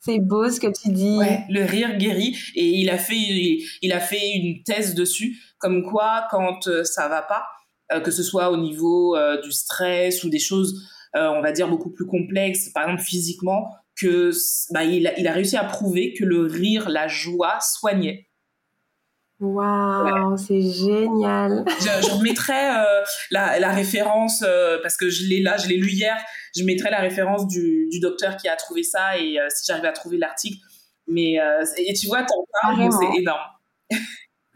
[0.00, 1.16] C'est beau ce que tu dis.
[1.16, 2.36] Ouais, le rire guérit.
[2.54, 7.08] Et il a fait, il, a fait une thèse dessus, comme quoi quand euh, ça
[7.08, 7.46] va pas,
[7.92, 11.68] euh, que ce soit au niveau euh, du stress ou des choses, on va dire
[11.68, 14.30] beaucoup plus complexes, par exemple physiquement, que
[14.72, 18.28] bah, il, a, il a réussi à prouver que le rire, la joie soignait.
[19.40, 21.64] Waouh, c'est génial.
[21.80, 22.60] Je, je mettrai
[23.30, 24.44] la, la, référence
[24.82, 26.16] parce que je l'ai là, je l'ai lu hier
[26.54, 29.84] je mettrai la référence du, du docteur qui a trouvé ça et euh, si j'arrive
[29.84, 30.58] à trouver l'article.
[31.06, 33.40] Mais euh, et tu vois, t'en parles, c'est énorme.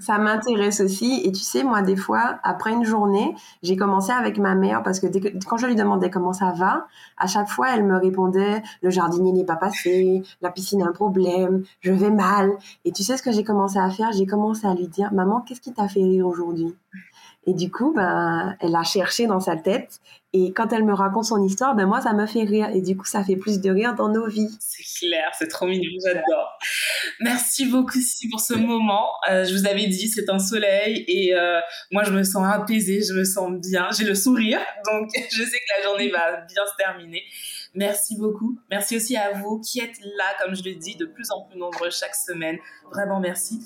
[0.01, 1.23] Ça m'intéresse aussi.
[1.25, 3.35] Et tu sais, moi, des fois, après une journée,
[3.65, 5.09] j'ai commencé avec ma mère parce que,
[5.45, 6.87] quand je lui demandais comment ça va,
[7.17, 10.93] à chaque fois, elle me répondait le jardinier n'est pas passé, la piscine a un
[10.93, 12.53] problème, je vais mal.
[12.85, 14.13] Et tu sais ce que j'ai commencé à faire?
[14.13, 16.77] J'ai commencé à lui dire Maman, qu'est-ce qui t'a fait rire aujourd'hui?
[17.49, 20.01] Et du coup, ben, elle a cherché dans sa tête.
[20.35, 22.69] Et quand elle me raconte son histoire, ben moi, ça me fait rire.
[22.75, 24.51] Et du coup, ça fait plus de rire dans nos vies.
[24.61, 26.59] C'est clair, c'est trop mignon, j'adore.
[27.21, 27.99] Merci beaucoup
[28.31, 29.07] pour ce moment.
[29.31, 31.07] Euh, je vous avais dit, c'est un soleil.
[31.09, 31.59] Et euh,
[31.91, 33.89] moi, je me sens apaisée, je me sens bien.
[33.97, 34.61] J'ai le sourire.
[34.93, 37.23] Donc, je sais que la journée va bien se terminer.
[37.73, 38.59] Merci beaucoup.
[38.71, 41.59] Merci aussi à vous qui êtes là, comme je le dis, de plus en plus
[41.59, 42.59] nombreux chaque semaine.
[42.93, 43.59] Vraiment merci.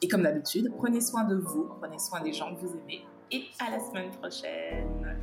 [0.00, 3.48] Et comme d'habitude, prenez soin de vous, prenez soin des gens que vous aimez et
[3.58, 5.16] à la semaine prochaine.